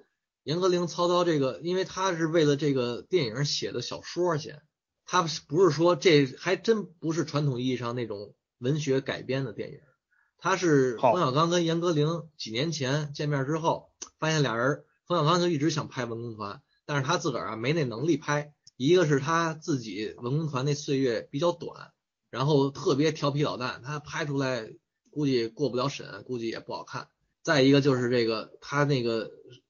[0.48, 4.62] 严歌苓操刀这个，因为他是为了这个电影写的小说先，
[5.04, 9.82] 他不是说这还真不是传统意义上那种文学改编的电影，
[10.38, 21.91] 他是冯小刚跟严歌苓几年前见面之后，发现俩人，冯小刚就一直想拍文工团，但是他自个儿啊没那能力拍，一个是他自己文工团那岁月比较短，
[22.30, 24.72] 然后特别调皮捣蛋，他拍出来
[25.12, 27.10] 估计过不了审，估计也不好看。
[27.43, 29.30] 再一个就是这个他那个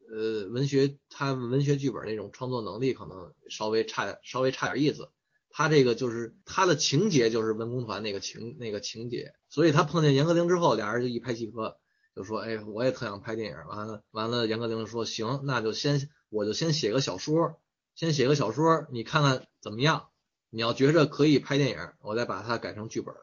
[0.10, 5.10] 呃文学，他文学剧本那种创作能力可能稍微差点稍微差点意思。
[5.49, 11.78] 他这个就是他的情节就是文工团那个情那个情节，所以他碰见严歌苓之后，俩人就一拍即合，
[12.16, 13.58] 就说哎我也特想拍电影。
[13.68, 17.60] 完了完了，严歌苓说行，那就先我就先写个小说，
[17.95, 20.10] 先写个小说，你看看怎么样？
[20.49, 23.14] 你要觉着可以拍电影，我再把它改成剧本，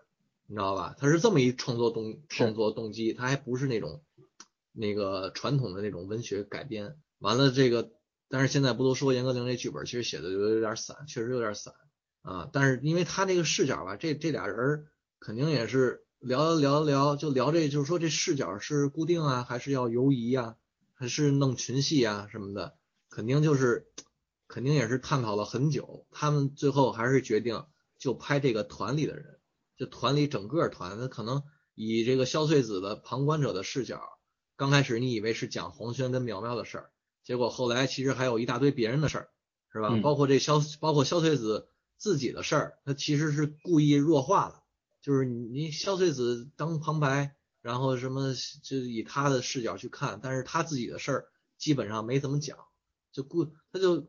[0.46, 0.94] 你知道吧？
[0.98, 4.02] 他是这么一创作动创作动机，他还不是那种
[4.74, 6.98] 那个传统的那种文学改编。
[7.18, 7.92] 完了这个，
[8.28, 11.72] 但是现在不都说严歌苓这剧本其实写的有点散，确实有点散
[12.20, 12.50] 啊。
[12.52, 14.86] 但是因为他这个视角吧，这这俩人
[15.20, 20.56] 肯定也是聊聊聊，就聊这就是说这视角是固定啊，还是要游移啊，
[20.92, 22.76] 还是弄群戏啊什么的，
[23.08, 23.86] 肯定就是
[24.48, 26.06] 肯定也是探讨了很久。
[26.10, 27.64] 他们最后还是决定
[27.98, 29.38] 就拍这个团里的人，
[29.78, 31.42] 就团里整个团，他可能
[31.74, 34.02] 以这个萧穗子的旁观者的视角，
[34.56, 36.90] 刚开始你以为是讲黄轩跟苗苗的事儿，
[37.24, 39.28] 结果后来其实还有一大堆别人的事儿，
[39.72, 39.88] 是吧？
[39.90, 44.62] 嗯包括这萧，包括萧翠子自己的事儿，他其实是故意弱化了，
[45.00, 51.26] 就是你你萧翠子当旁白，然后什么就以他的视角去看，但是他自己的事儿
[51.58, 52.58] 基本上没怎么讲，
[53.12, 54.06] 就故他就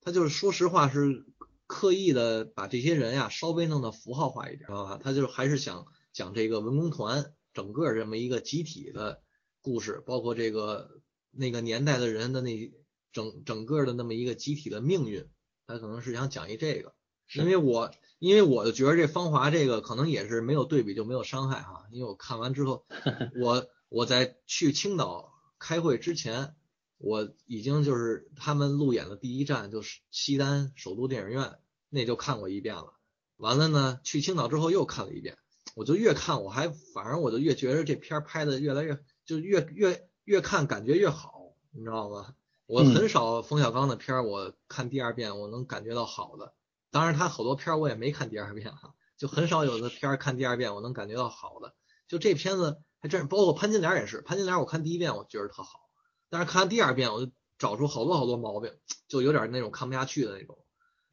[0.00, 1.24] 他就是说实话是
[1.66, 5.00] 刻意的把这些人呀稍微弄得符号化一点，知道吧？
[5.02, 9.22] 他就还是想讲这个文工团整个这么一个集体的
[9.62, 11.00] 故事，包括这个
[11.30, 12.72] 那个年代的人的那
[13.12, 15.28] 整整个的那么一个集体的命运，
[15.66, 16.94] 他可能是想讲一这个。
[17.34, 22.86] 因为我因为我就觉得这芳华这个可能也是没有对比就没有伤害哈，因为我看完之后，
[23.38, 26.54] 我我在去青岛开会之前，
[26.96, 31.58] 我已经就是他们路演的第一站就是西单首都电影院，
[31.90, 32.94] 那就看过一遍了。
[33.36, 35.36] 完了呢，去青岛之后又看了一遍，
[35.76, 38.98] 我就越看我还反而我就越觉得这片儿拍的越来越
[39.28, 42.34] 就越越越看感觉越好，你知道吗？
[42.64, 46.54] 我嗯很少冯小刚的片儿我看第二遍我能感觉到好的，
[46.90, 51.74] 当然他好多片儿我也没看第二遍哈，就很少有的片儿看第二遍我能感觉到好的。
[52.08, 55.90] 就这片子还真包括潘金莲也是，潘金莲我看第一遍我觉得特好，
[56.30, 58.72] 但是看第二遍我就找出好多好多毛病，
[59.08, 60.58] 就有点那种看不下去的那种，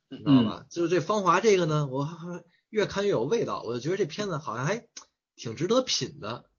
[0.07, 0.65] 你知道吧？
[0.69, 4.87] 就是这芳华这个呢，我还 越看越有味道，我就觉得这片子好像还
[5.35, 6.49] 挺值得品的，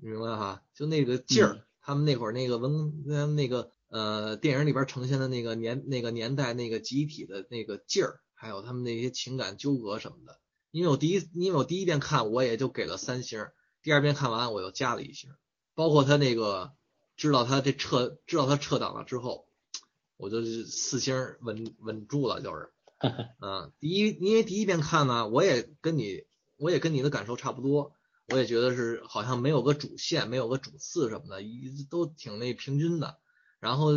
[0.00, 0.62] 你明白哈？
[0.74, 10.38] 就那个劲儿，他们那会儿那个文那那个呃电影里边呈现的那个年那个年代那个集体的那个劲儿，还有他们那些情感纠葛什么的。
[10.70, 13.46] 因为我第一因为我第一遍看我也就给了三星，
[13.82, 15.30] 第二遍看完我又加了一星，
[15.74, 16.72] 包括他那个
[17.16, 19.48] 知道他这撤知道他撤档了之后，
[20.16, 22.70] 我就是四星稳稳住了，就是，
[23.42, 26.24] 嗯，第一因为第一遍看呢，我也跟你
[26.56, 27.92] 我也跟你的感受差不多，
[28.30, 33.18] 我也觉得是好像没有个主线，没有个主次什么的，一都挺那平均的，
[33.58, 33.90] 然后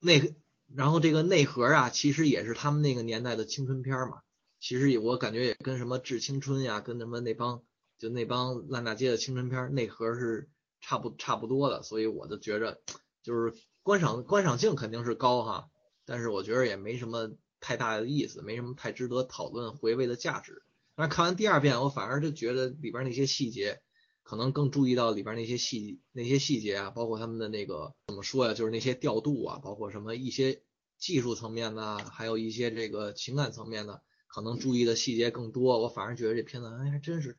[0.00, 0.34] 那个
[0.74, 4.22] 然后这个内核啊，其实也是他们那个年代的青春片嘛，
[4.60, 7.62] 其实我感觉也跟什么致青春呀，跟什么那帮
[7.98, 10.48] 就那帮烂大街的青春片内核是
[10.80, 12.80] 差不差不多的，所以我就觉着
[13.22, 15.68] 就是观赏观赏性肯定是高哈，
[16.04, 20.62] 但是我觉得也没什么太大的意思，没什么太值得讨论回味的价值。
[20.96, 23.82] 但是看完第二遍，我反而就觉得里边那些细节，
[24.22, 30.62] 可能更注意到里边那些细那些细节啊，包括他们的那个怎么说呀，就是那些调度啊，包括什么一些
[30.98, 35.82] 技术层面的，还有一些这个情感层面的，可能注意的细节更多。
[35.82, 37.36] 我反而觉得这片子哎还真是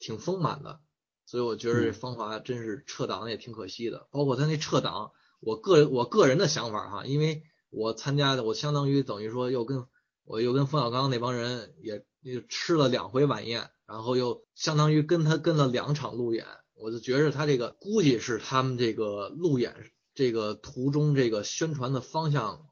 [0.00, 0.80] 挺丰满的，
[1.24, 4.08] 所以我觉得这方法真是撤档也挺可惜的。
[4.10, 9.86] 包括他那撤档，我个人我个人的想法哈，因为我参加的，我相当于等于说又跟
[10.24, 12.04] 我又跟冯小刚那帮人也。
[12.22, 19.74] 又吃了两回晚宴，然后又相当于跟他跟了两场路演，我就觉着他这个估计是他们这个路演
[20.14, 22.66] 这个途中这个宣传的方向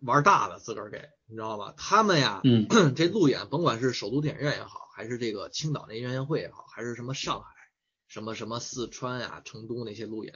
[0.00, 1.74] 玩大了，自个儿给你知道吧？
[1.76, 2.66] 他们呀，嗯，
[2.96, 7.46] 这路演甭管是首都电影院也好，还是这个青岛那园艺会也好，还是什么上海、
[8.08, 10.34] 什么什么四川呀、成都那些路演，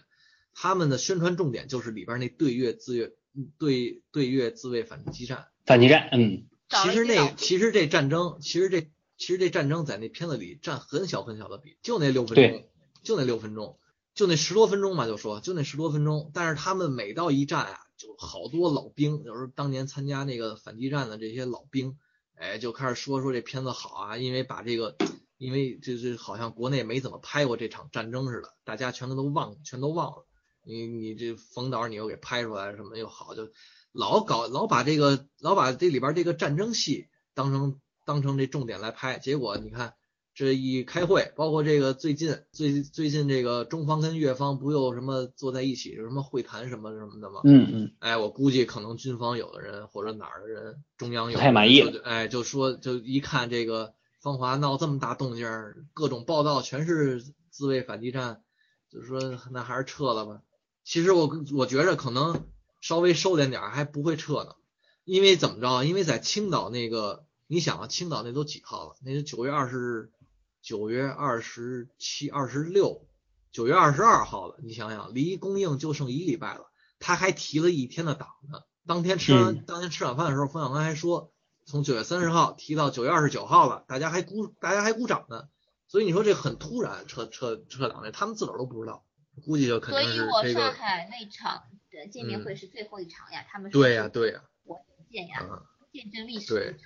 [0.52, 3.10] 他们的宣传重点就是里边那对越自越
[3.58, 6.46] 对对越自卫反击战，反击战，嗯。
[6.82, 8.80] 其实那其实这战争，其实这
[9.16, 12.68] 其实这战争在那片子里占很小很小的比，就那六分钟，
[13.02, 13.78] 就那六分钟，
[14.14, 16.30] 就那十多分钟吧，就说就那十多分钟。
[16.34, 21.96] 但是他们每到一战啊，就好多老兵，有时候当年参加那个反击战的这些老兵，
[22.34, 24.96] 哎，就开始说说这片子好啊，因为把这个，
[25.38, 30.26] 因为这这好像国内没怎么拍过这场战争似的，大家全都都忘，全都忘了。
[30.64, 33.48] 你你这冯导你又给拍出来什么又好就。
[33.94, 39.94] 老搞老把这个老把这里边这个战争戏当成当成这重点来拍，结果你看
[40.34, 47.42] 这一开会，包括这个最近最最近这个中方跟越方不又什么坐在一起有什么会谈什么什么的吗？
[47.44, 47.92] 嗯嗯。
[48.00, 55.46] 哎，我估计可能军方有的人或者哪儿的人中央有太满意了，哎，就说就一看这个芳华闹这么大动静，
[55.92, 58.42] 各种报道全是自卫反击战，
[58.90, 60.42] 就是说那还是撤了吧。
[60.82, 62.44] 其实我我觉着可能。
[62.84, 64.56] 稍微收敛点还不会撤呢，
[65.04, 65.84] 因为怎么着？
[65.84, 68.96] 因为在青岛那个，你想啊，青岛那都几号了？
[69.02, 70.12] 那是九月二十，
[70.60, 73.06] 九月二十七、二十六，
[73.50, 74.56] 九月二十二号了。
[74.62, 76.66] 你想想，离供应就剩一礼拜了，
[76.98, 78.60] 他还提了一天的档呢。
[78.86, 81.32] 当天吃完，当天吃晚饭的时候，冯小刚还说，
[81.64, 85.48] 从九月三十号提到九月二十九号了，大家还鼓，大家还鼓掌呢。
[85.88, 89.06] 所以你说这很突然，撤撤撤档的，他们自个儿都不知道，
[89.46, 90.30] 估计就肯定是这个。
[90.32, 91.62] 所以我上海那场。
[92.10, 96.76] 见面会是最后一场呀，他们对呀对呀，我见呀，见证历史对，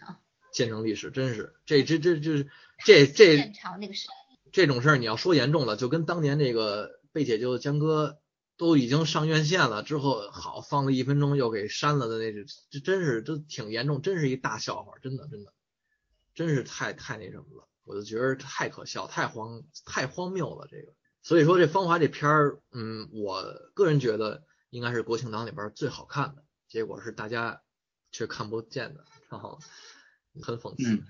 [0.52, 2.44] 见证历史真是这这这这
[2.84, 4.08] 这这 现场那个是
[4.52, 8.18] 这种事儿，你要说严重了，就跟当年那个被解救的江哥
[8.56, 12.32] 都已经上院线了之后，好放了一分钟又给删了的那，
[12.70, 15.52] 这真是都挺严重，真是一大笑话，真的真的，
[16.34, 20.92] 真是太太那什么了，我就觉得太可笑，太荒太荒谬了这个，
[21.22, 23.42] 所以说这芳华这片儿，嗯，我
[23.74, 24.47] 个人觉得。
[24.70, 27.62] 应该是国庆档里边最好看的，结果是大家
[28.12, 29.58] 却看不见的，然后
[30.42, 31.02] 很讽刺。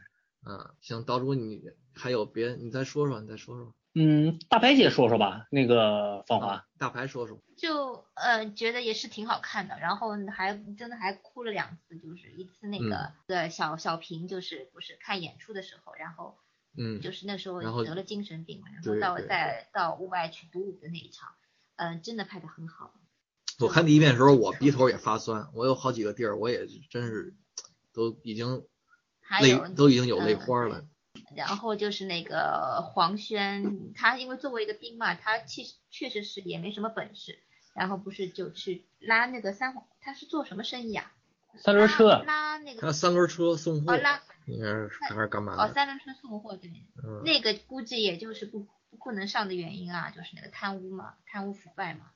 [0.46, 1.62] 嗯，行，岛主你
[1.94, 3.74] 还有别，你再说说，你再说说。
[3.94, 7.42] 嗯，大白姐说说吧，那个芳华，大白说说。
[7.56, 16.38] 就呃觉得也是挺好看的，然后还真的还哭了两次，就是一次那个对小小平就是不是看演出的时候，然后
[16.76, 21.34] 嗯，就是那时候得了精神病嘛，然后到再到屋外去独舞的那一场，
[21.74, 22.94] 嗯，真的拍的很好。
[23.60, 27.34] 我看第一遍的时候，我鼻头也发酸，我有好几个地儿，我也真是
[27.92, 28.64] 都已经
[29.40, 30.86] 泪都已经有泪花了。
[31.34, 37.38] 然后就是那个黄轩，他因为作为一个兵嘛，他其实确实是也没什么本事，
[37.74, 41.12] 然后不是就去拉那个三，他是做什么生意啊？
[41.56, 42.22] 三轮车。
[42.24, 42.80] 拉那个。
[42.80, 43.92] 他三轮车送货。
[43.92, 44.22] 哦拉。
[44.46, 45.56] 应该是还是干嘛？
[45.56, 46.70] 哦，三轮车送货对。
[47.04, 47.22] 嗯。
[47.24, 48.66] 那个估计也就是不
[49.02, 52.12] 不能上的原因啊，就是那个贪污嘛，贪污腐败嘛。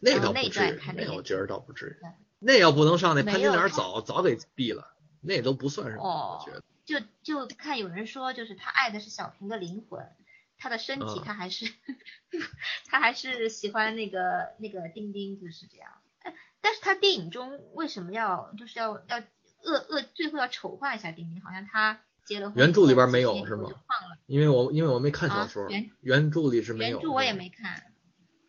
[0.00, 2.06] 那倒不至于，那我觉得倒不至于。
[2.40, 6.02] 那要不能上，那潘金莲早早给毙了，那都不算什么。
[6.04, 6.62] 我觉得。
[6.84, 10.08] 就就看有人说，就是他爱的是小平的灵魂，
[10.56, 11.66] 他的身体他还是
[12.88, 15.90] 他还是喜欢那个那个丁丁，就是这样。
[16.62, 19.18] 但是他电影中为什么要就是要要
[19.64, 21.42] 恶恶最后要丑化一下丁丁？
[21.42, 22.56] 好像他结了婚。
[22.56, 23.68] 原著里边没有是吗？
[24.24, 26.98] 因为我因为我没看小说，原原著里是没有。
[27.00, 27.87] 原著我也没看。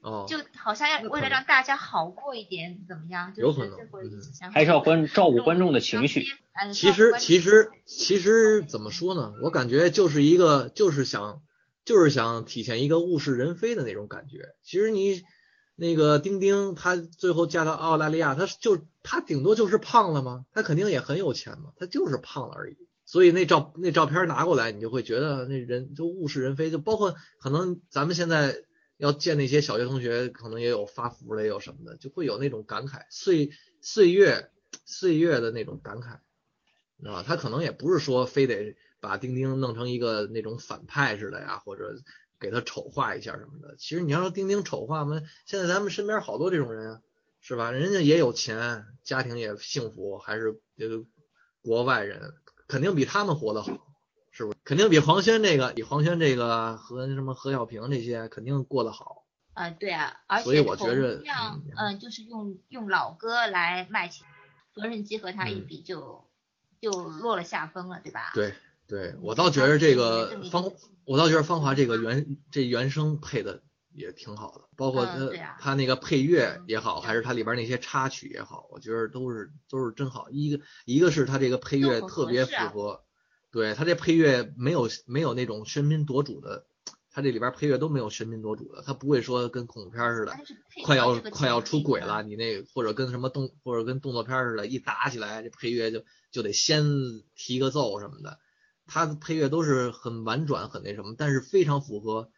[0.01, 3.33] 哦，就好像要为了让大家好过一点，怎么样？
[3.35, 6.25] 有可能，还是要关照顾观众的情绪。
[6.73, 9.33] 其实，其实，其实怎么说呢？
[9.43, 11.41] 我感觉就是一个，就是想，
[11.83, 14.55] 就是想体现一个物是人非的那种感觉。
[14.63, 15.21] 其实你
[15.75, 20.45] 那个丁丁，他最后嫁到澳大利亚，他就他顶多就是胖了吗？
[20.53, 22.77] 他肯定也很有钱嘛，他就是胖了而已。
[23.05, 28.55] 所以那照那照片拿过来，你就会觉得那人就物是人非，就包括可能咱们现在。
[28.99, 33.49] 要见那些小学同学，可能也有发福的，也有什么的，就会有那种感慨，岁
[33.81, 34.51] 岁月
[34.85, 36.19] 岁月的那种感慨。
[37.01, 37.23] 知道吧？
[37.25, 41.95] 他可能也不是说非得把丁丁弄成一个那种反派似的呀，或者
[42.41, 43.77] 给他丑化一下什么的。
[43.77, 47.01] 其实你要说丁丁丑化嘛，现在咱们身边好多这种人啊，
[47.39, 47.71] 是吧？
[47.71, 51.05] 人家也有钱，家庭也幸福，还是这个
[51.61, 52.33] 国外人，
[52.67, 53.88] 肯定比他们活得好，
[54.39, 54.57] 是不是？
[54.63, 59.25] 肯定比黄轩这个，比黄轩这个和什么何小平这些肯定过得好。
[59.53, 64.25] 啊，对啊，而所以且我觉着同样，嗯嗯，就是用用老歌来卖钱，
[64.73, 66.23] 缝纫机和他一嗯比就
[66.79, 68.31] 就落了下风了，对吧？
[68.33, 68.53] 对
[68.87, 70.71] 对，我倒觉得这个这么一芳，
[71.03, 73.61] 我倒觉得芳华这个原这原声配的
[73.93, 80.29] 也挺好的，包括他、嗯啊他那个配乐嗯也好，还是他里边那些插曲也好，我觉得都是都是真好。
[80.29, 83.03] 一个一个是他这个配乐特别符合，
[83.51, 86.67] 对他这配乐没有没有那种喧宾夺主的，
[87.11, 90.37] 他这里边配乐都没有喧宾夺主的，他不会说跟恐怖片似的
[90.85, 96.83] 快要快要出轨了，你那或者跟什么动或者跟动作片似的，一打起来这配乐就就得先
[97.35, 98.37] 提个奏什么的，
[98.85, 102.29] 他的配乐都是很婉转很那什么，但是非常符合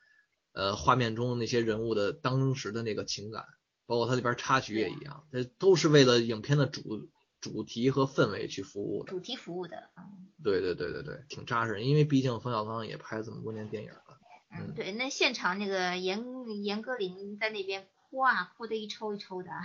[0.53, 3.43] 呃画面中那些人物的当时的那个情感，
[3.85, 7.09] 包括它里边插曲也一样，这都是为了影片的主
[7.41, 9.09] 主题和氛围去服务的。
[9.09, 14.03] 主题服务的，嗯对对对对对，挺扎实，因为毕竟冯小刚也拍了这么多年电影了。
[14.53, 16.25] 嗯嗯，对，那现场那个严
[16.63, 19.61] 严歌苓在那边哭啊，哭的一抽一抽的啊，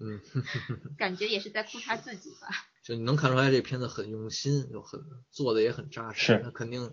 [0.00, 0.20] 嗯，
[0.96, 2.48] 感觉也是在哭他自己吧。
[2.82, 5.00] 就你能看出来这片子很用心，就很
[5.30, 6.26] 做的也很扎实。
[6.38, 6.92] 是他肯定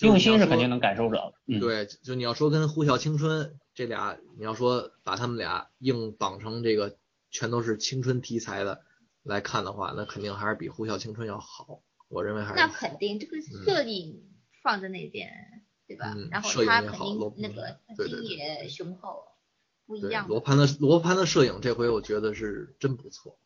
[0.00, 0.70] 用心是肯定能。
[0.70, 1.34] 能感受着的。
[1.46, 6.98] 嗯，对，就你要说跟《呼啸青春》这俩，你要说把他们俩硬绑成这个
[7.30, 8.82] 全都是青春题材的
[9.22, 11.82] 来看的话，那肯定还是比《呼啸青春》要好。
[12.08, 14.28] 我认为还是那肯定，这个摄影
[14.62, 15.30] 放在那边，
[15.86, 16.12] 对吧？
[16.16, 19.24] 嗯然后他肯定那个金也雄厚，
[19.86, 20.26] 不一对样。
[20.26, 23.38] 罗盘的罗盘的摄影这回我觉得是真不错，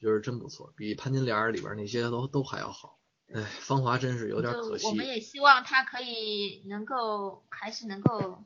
[0.00, 2.98] 就是真不错，比潘金莲里边那些都都还要好。
[3.34, 4.86] 哎，芳华真是有点可惜。
[4.86, 8.44] 我们也希望他可以能够还是能够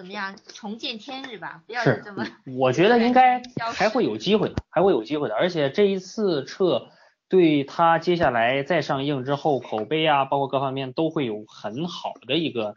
[0.00, 3.42] 怎么样重见天日吧，不要就是这么我觉得应该
[3.74, 5.34] 还会有机会的，还会有机会的。
[5.34, 6.86] 而且这一次撤，
[7.28, 12.76] 对他接下来再上映之后口碑啊，包括各方面都会有很好的一个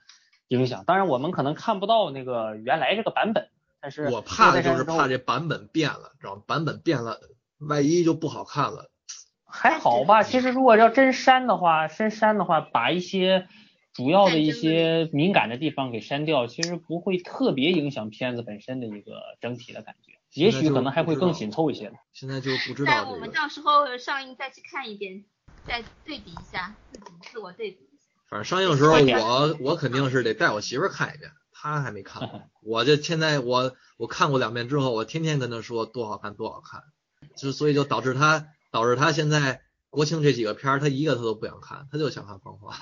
[0.50, 0.84] 影响。
[0.86, 3.48] 当然，我们可能看不到那个原来这个版本，
[3.80, 6.42] 但是我怕的就是怕这版本变了，知道吗？
[6.46, 7.22] 版本变了，
[7.58, 8.92] 万一就不好看了。
[9.46, 10.24] 还好吧。
[10.24, 13.48] 其实如果要真删的话，真删的话，把一些
[13.94, 20.14] 主要的一些敏感的地方给删掉，其实不会特别影响片子本身的一个整体的感觉。
[20.34, 21.94] 也许可能还会更紧凑一些的。
[22.12, 25.24] 现在就不知那我道这个，们到时候上映再去看一遍，
[25.68, 28.10] 再对比一下，自己自我对比一下。
[28.28, 32.50] 反正上映的时候我我肯定是得带我媳妇儿看一遍，她还没看。
[32.66, 36.82] 我就现在我我看过两遍之后，我天天跟她说多好看多好看，
[37.38, 39.62] 就所以就导致她导致她现在
[39.92, 42.74] 国庆这几个片儿，她一个她都不想看，她就想看《芳华》。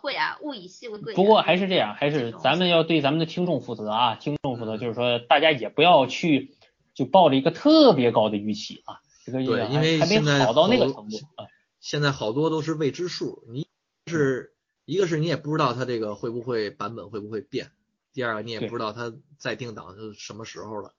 [0.00, 1.16] 会啊，物以稀为贵啊。
[1.16, 6.56] 不过还是这样，还是咱们要对咱们的听众负责啊，听众负责，就是说大家也不要去
[6.94, 11.46] 就抱着一个特别高的预期啊，这个对，因为还没现在好到那个程度啊。
[11.80, 13.66] 现在好多都是未知数，你
[14.06, 14.54] 是
[14.84, 17.70] 一个是你也不知道它这个会不会版本会不会变，
[18.12, 20.92] 第二个你也不知道它再定档是什么时候了，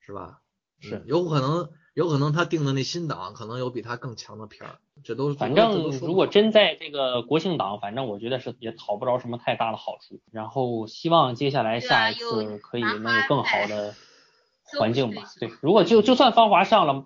[0.00, 0.40] 是吧？
[0.80, 10.20] 是嗯有可能有可能他定的那新档可能有比他更强的片儿，这都反这都这正如果真在这个国庆档，反正我觉得是也讨不着什么太大的好处。
[10.32, 13.94] 然后希望接下来下一次可以麻能有更好的
[14.78, 15.22] 环境吧。
[15.38, 17.04] 对，如果就就算芳华上了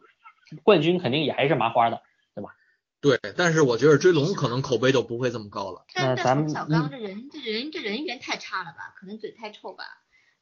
[0.62, 2.02] 冠军，肯定也还是麻花的。
[2.34, 2.54] 对吧？
[3.00, 5.84] 对，但是我觉得追龙可能口碑就不会这么高了。
[5.92, 8.94] 但但那咱们冯小刚这人这人这人缘太差了吧？
[8.98, 9.84] 可能嘴太臭吧？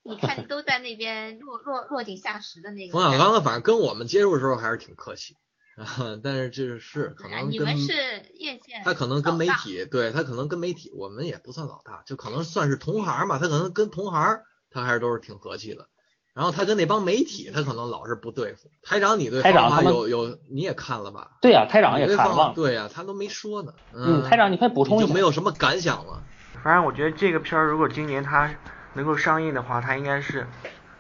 [0.08, 2.92] 你看都在那边落落落井下石的那个。
[2.92, 5.36] 冯小刚反正跟我们接触的时候还是挺客气，
[5.76, 7.92] 啊， 但是这是可能跟你们是
[8.34, 13.38] 业界，他可能跟媒体，对他可能跟媒体，我们也不算老大，就可能算是同行嘛。
[13.38, 15.88] 他可能跟同行，他还是都是挺和气的。
[16.34, 18.70] 然后他跟那帮媒体，他可能老是不对付。
[18.82, 21.30] 台长，你对台长他有有你也看了吧？
[21.40, 23.72] 对呀、台长也看了，对呀、他都没说呢。
[23.94, 25.20] 嗯，台长你快补充一下没。
[25.20, 26.22] 有什么感想了？
[26.62, 28.54] 反正我觉得这个片儿如果今年它
[28.96, 30.46] 能够上映的话，它应该是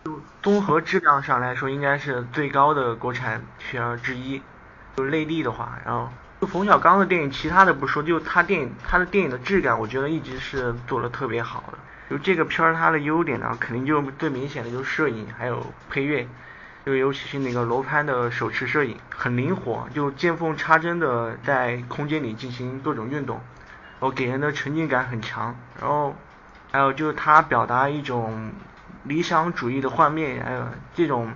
[0.04, 4.40] 就综合质量上来说，应该是最高的国产片儿之一。
[4.96, 6.08] 就内地的话，然后
[6.40, 11.78] 就冯小刚的电影，其他的不说，就他电影他的电影的质感，我觉得一直是做的特别好的。
[12.08, 16.26] 就这个片儿它的优点呢，肯定就最明显的就是摄影还有配乐。
[16.86, 23.40] 就尤其是那个罗攀的手持摄影很灵活，就见缝插针的在空间里进行各种运动，
[23.98, 25.56] 然后给人的沉浸感很强。
[25.80, 26.14] 然后
[26.72, 28.52] 还有就是他表达一种
[29.04, 31.32] 理想主义的画面，还有这种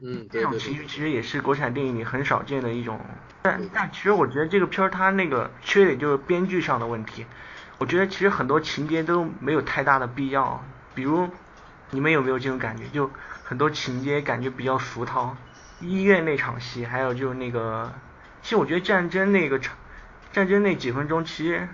[0.00, 3.00] 嗯，这种情绪其实也是国产电影里很少见的一种
[3.42, 7.26] 但但其实我觉得这个片儿它那个缺点就是编剧上的问题。
[7.78, 11.28] 我觉得其实很多情节都没有太大的必要，比如
[11.90, 12.84] 你们有没有这种感觉？
[12.92, 13.10] 就
[13.42, 15.36] 很多情节感觉比较俗套。
[15.80, 17.92] 医院那场戏，还有就是那个，
[18.40, 19.74] 其实我觉得战争那个场，
[20.32, 21.68] 战争那几分钟，其实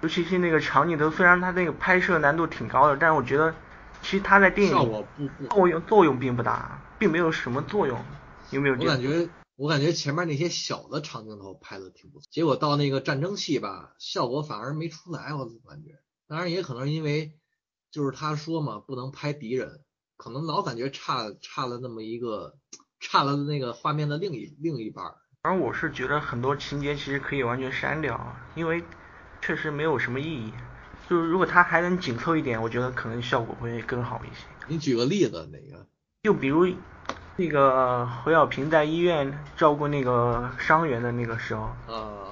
[0.00, 3.54] 尤其是那个长镜头，虽然它那个拍摄难度挺高的，但是我觉得
[4.02, 5.04] 其实它在电影
[5.50, 7.98] 作用作用并不大，并没有什么作用。
[8.50, 8.76] 有没有？
[8.76, 9.28] 我感觉。
[9.58, 15.92] 我感觉前面那些小的长镜头拍的挺不错，结果到那个战争戏吧，效果反而没出来，我感觉。
[16.28, 17.32] 当然也可能因为
[17.90, 19.80] 就是他说嘛，不能拍敌人，
[20.18, 22.58] 可能老感觉差差了那么一个，
[23.00, 25.06] 差了那个画面的另一另一半。
[25.40, 28.84] 而我是觉得很多情节其实可以完全删掉，因为
[29.42, 30.52] 确实没有什么意义。
[31.08, 34.44] 就是如果他还能紧凑一点，我觉得可能效果会更好一些。
[34.66, 35.86] 你举个例子，哪个？
[36.22, 36.66] 就比如。
[37.38, 41.70] 那个侯小平在医院照顾那个伤员的那个时候，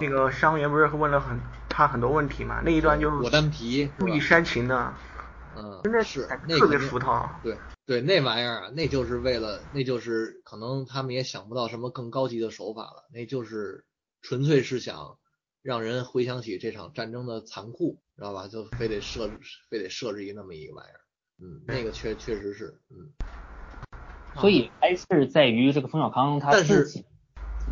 [0.01, 2.63] 那个伤员不是问了很他很多问题嘛？
[2.65, 4.95] 那一段就是果丹皮故意煽情的，
[5.59, 6.27] 嗯，真的是
[6.59, 7.29] 特别俗套。
[7.43, 13.85] 对对，那玩意儿啊，那就是为了，那就是可能他们也想不到什么更高级的手法了，那就是
[14.23, 15.19] 纯粹是想
[15.65, 18.47] 让人回想起这场战争的残酷，知道吧？
[18.49, 19.39] 就非得设置，
[19.71, 21.01] 非得设置一那么一个玩意儿，
[21.39, 23.15] 嗯，那个确确实是，嗯。
[24.35, 27.05] 所以还是在于这个冯小刚他自己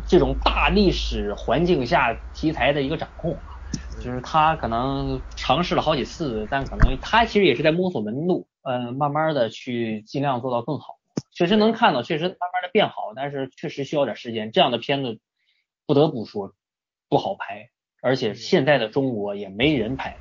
[0.07, 3.51] 这种大历史环境下题材的一个掌控啊，
[4.01, 10.99] 就是他可能尝试了好几次，但可能他其实也是在摸索门路，嗯，慢慢的去尽量做到更好。
[11.31, 14.51] 确实能看到，确实慢慢的变好，但是确实需要点时间。
[14.51, 15.19] 这样的片子
[15.85, 16.53] 不得不说
[17.09, 17.69] 不好拍，
[18.03, 20.19] 而且现在的中国也没人拍。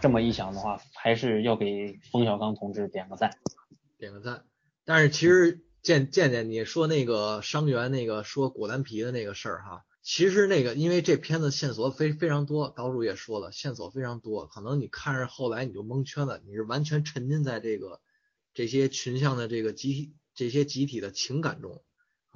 [0.00, 3.30] 这么一想的话，还是要给冯小刚同志点个赞，
[3.98, 4.44] 点个赞。
[4.84, 5.62] 但是其实。
[5.82, 18.00] 见见见你说那个伤员那个说果丹皮的那个事儿哈，其实那个因为这片子线索非非常多，导主也说了线索非常多，可能你看着后来你就蒙圈了，你是完全沉浸在这个
[18.52, 21.84] 这些群像的这个集体这些集体的情感中，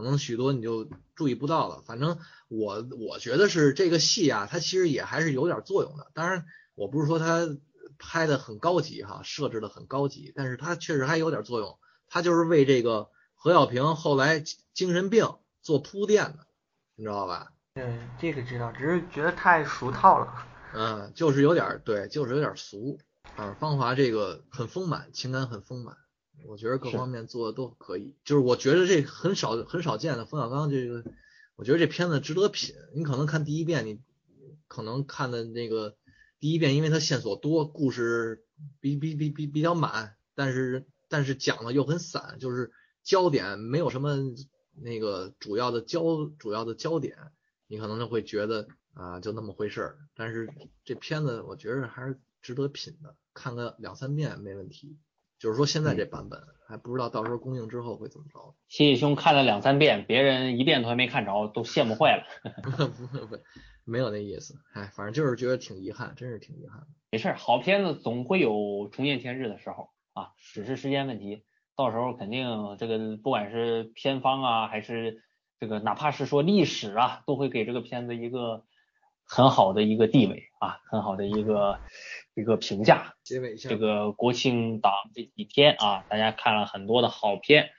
[0.03, 1.83] 可能许多你就注意不到了。
[1.87, 2.19] 反正
[2.49, 6.11] 我我觉得是这个戏啊，它其实也还是有点作用的。
[6.15, 7.57] 当然我不是说它
[7.99, 11.79] 拍的很高级哈，设置的很高级，但是它确实还有点作用，
[12.09, 13.11] 它就是为这个。
[13.43, 14.45] 何小平后来
[14.75, 15.27] 精神病
[15.63, 16.47] 做铺垫的，
[16.95, 17.55] 你知道吧？
[17.73, 20.47] 嗯，这个知道，只是觉得太俗套了。
[20.75, 22.99] 嗯，就是有点对，就是有点俗。
[23.37, 25.97] 啊，芳华这个很丰满，情感很丰满，
[26.47, 28.17] 我觉得各方面做的都可以。
[28.25, 31.05] 就是我觉得这很少很少见的冯小刚这个，
[31.57, 32.75] 我觉得这片子值得品。
[32.95, 34.01] 你可能看第一遍，你
[34.69, 35.97] 可能看的那个
[36.39, 38.45] 第一遍，因为它线索多，故事
[38.81, 42.73] 比比比比比较满，但是但是讲的又很散，就是。
[43.03, 44.15] 焦点没有什么
[44.75, 47.17] 那个主要的焦主要的焦点，
[47.67, 49.99] 你可能就会觉得啊就那么回事儿。
[50.15, 50.53] 但是
[50.85, 54.99] 这片子我觉得还是值得品的，看个两三遍没问题。
[55.41, 56.39] 就是说现在这版本
[56.69, 58.55] 还不知道到时候公映之后会怎么着。
[58.69, 62.25] 谢谢兄看了两三遍，别人一遍都还没看着，都羡慕坏了。
[62.62, 63.39] 不不不，
[63.85, 64.55] 没有那意思。
[64.75, 66.87] 哎，反正就是觉得挺遗憾，真是挺遗憾。
[67.11, 71.45] 没事，好片子总会有重见天日的时候啊，只是时间问题。
[71.75, 75.23] 到时候肯定这个不管是片方啊，还是
[75.59, 78.67] 这个哪怕是说历史啊，都会给这个片子一个
[79.25, 81.81] 很好的一个地位啊，很好的一个
[82.35, 83.15] 一个评价。
[83.23, 87.70] 结尾这个国庆档这几天啊，大家看了很多的好片，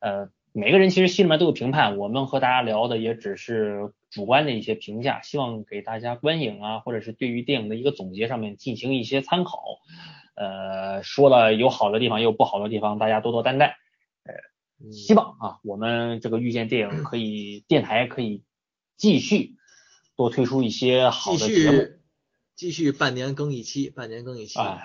[0.00, 9.62] 呃，每个人其实心里面都有评判，我们和大家聊的也只是主观的一些评价，希望给大家观影啊，或者是对于电影的一个总结上面进行一些参考。
[10.34, 13.76] 呃，说了有好的地方，也有不好的地方，大家多多担待。
[14.24, 18.44] 呃，希望啊，我们这个遇见电影可以电台可以
[18.96, 19.56] 继续
[20.16, 21.78] 多推出一些好的节目，
[22.58, 24.58] 继续半年更一期，半年更一期。
[24.58, 24.80] 啊，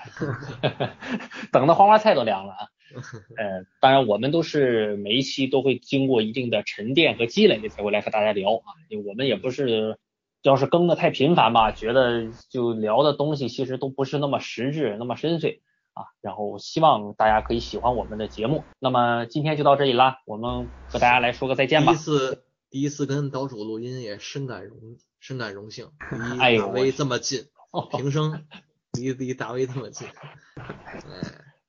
[1.51, 2.67] 等的黄花菜都凉了啊。
[3.35, 9.99] 呃，当然我们都是每一期都会经过一定的沉淀和积累才会来和大家聊啊，因为我们也不是。
[10.43, 15.61] 要是更的太频繁吧，觉得就聊的东西其实都不是那么实质、那么深邃
[15.93, 16.03] 啊。
[16.19, 18.65] 然后希望大家可以喜欢我们的节目。
[18.77, 21.93] 那么今天就到这里啦，我们和大家来说个再见吧。
[21.93, 24.77] 第一次第一次跟岛主录音也深感荣
[25.21, 27.45] 深感荣幸，离 大威这么近，
[27.91, 28.45] 平生
[28.93, 30.07] 离离大威这么近，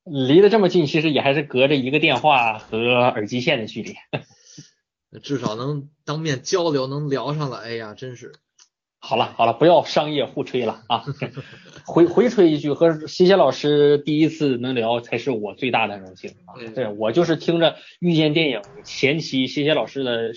[0.05, 2.78] 离得这么近，其实也还是隔着一个电话和
[3.09, 3.97] 耳机线的距离，
[5.22, 7.59] 至少能当面交流，能聊上了。
[7.59, 8.35] 哎呀，真是。
[9.01, 11.05] 好了好了，不要商业互吹了啊！
[11.85, 16.56] 回回吹一句，和谢谢老师第一次能聊，才是我最大的荣幸啊！
[16.74, 20.32] 对我就是听着遇见电影前期谢谢老师的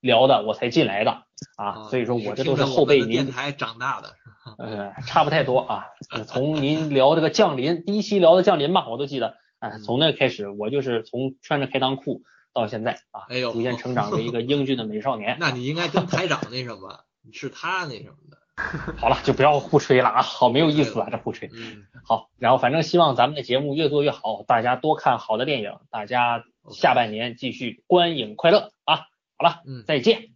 [0.00, 1.22] 聊的，我才进来的
[1.56, 4.16] 啊，所以说我这都是后辈您电台长大的，
[4.58, 5.86] 呃，差不太多啊。
[6.26, 12.22] 从您聊这个降临第一期聊的降临吧，我都记得，哎，从那开始我就是从穿着开裆裤
[12.54, 15.36] 到现在啊，哎呦，逐渐成长为一个英俊的美少年。
[15.40, 18.38] 那你应该跟台长那什么，是他那什么的。
[18.98, 21.48] 好了，就不要互吹了啊，好没有意思啊，这互吹。
[21.54, 29.06] 嗯，好，然后反正希望咱们的节目越做越好，大家多看好的电影，大家下半年继续观影快乐啊！
[29.36, 30.30] 好了，嗯，再见，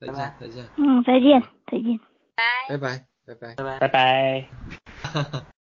[0.00, 2.00] 再见，再见，嗯，再见，再见，
[2.68, 5.55] 拜拜拜，拜拜，拜拜，拜拜。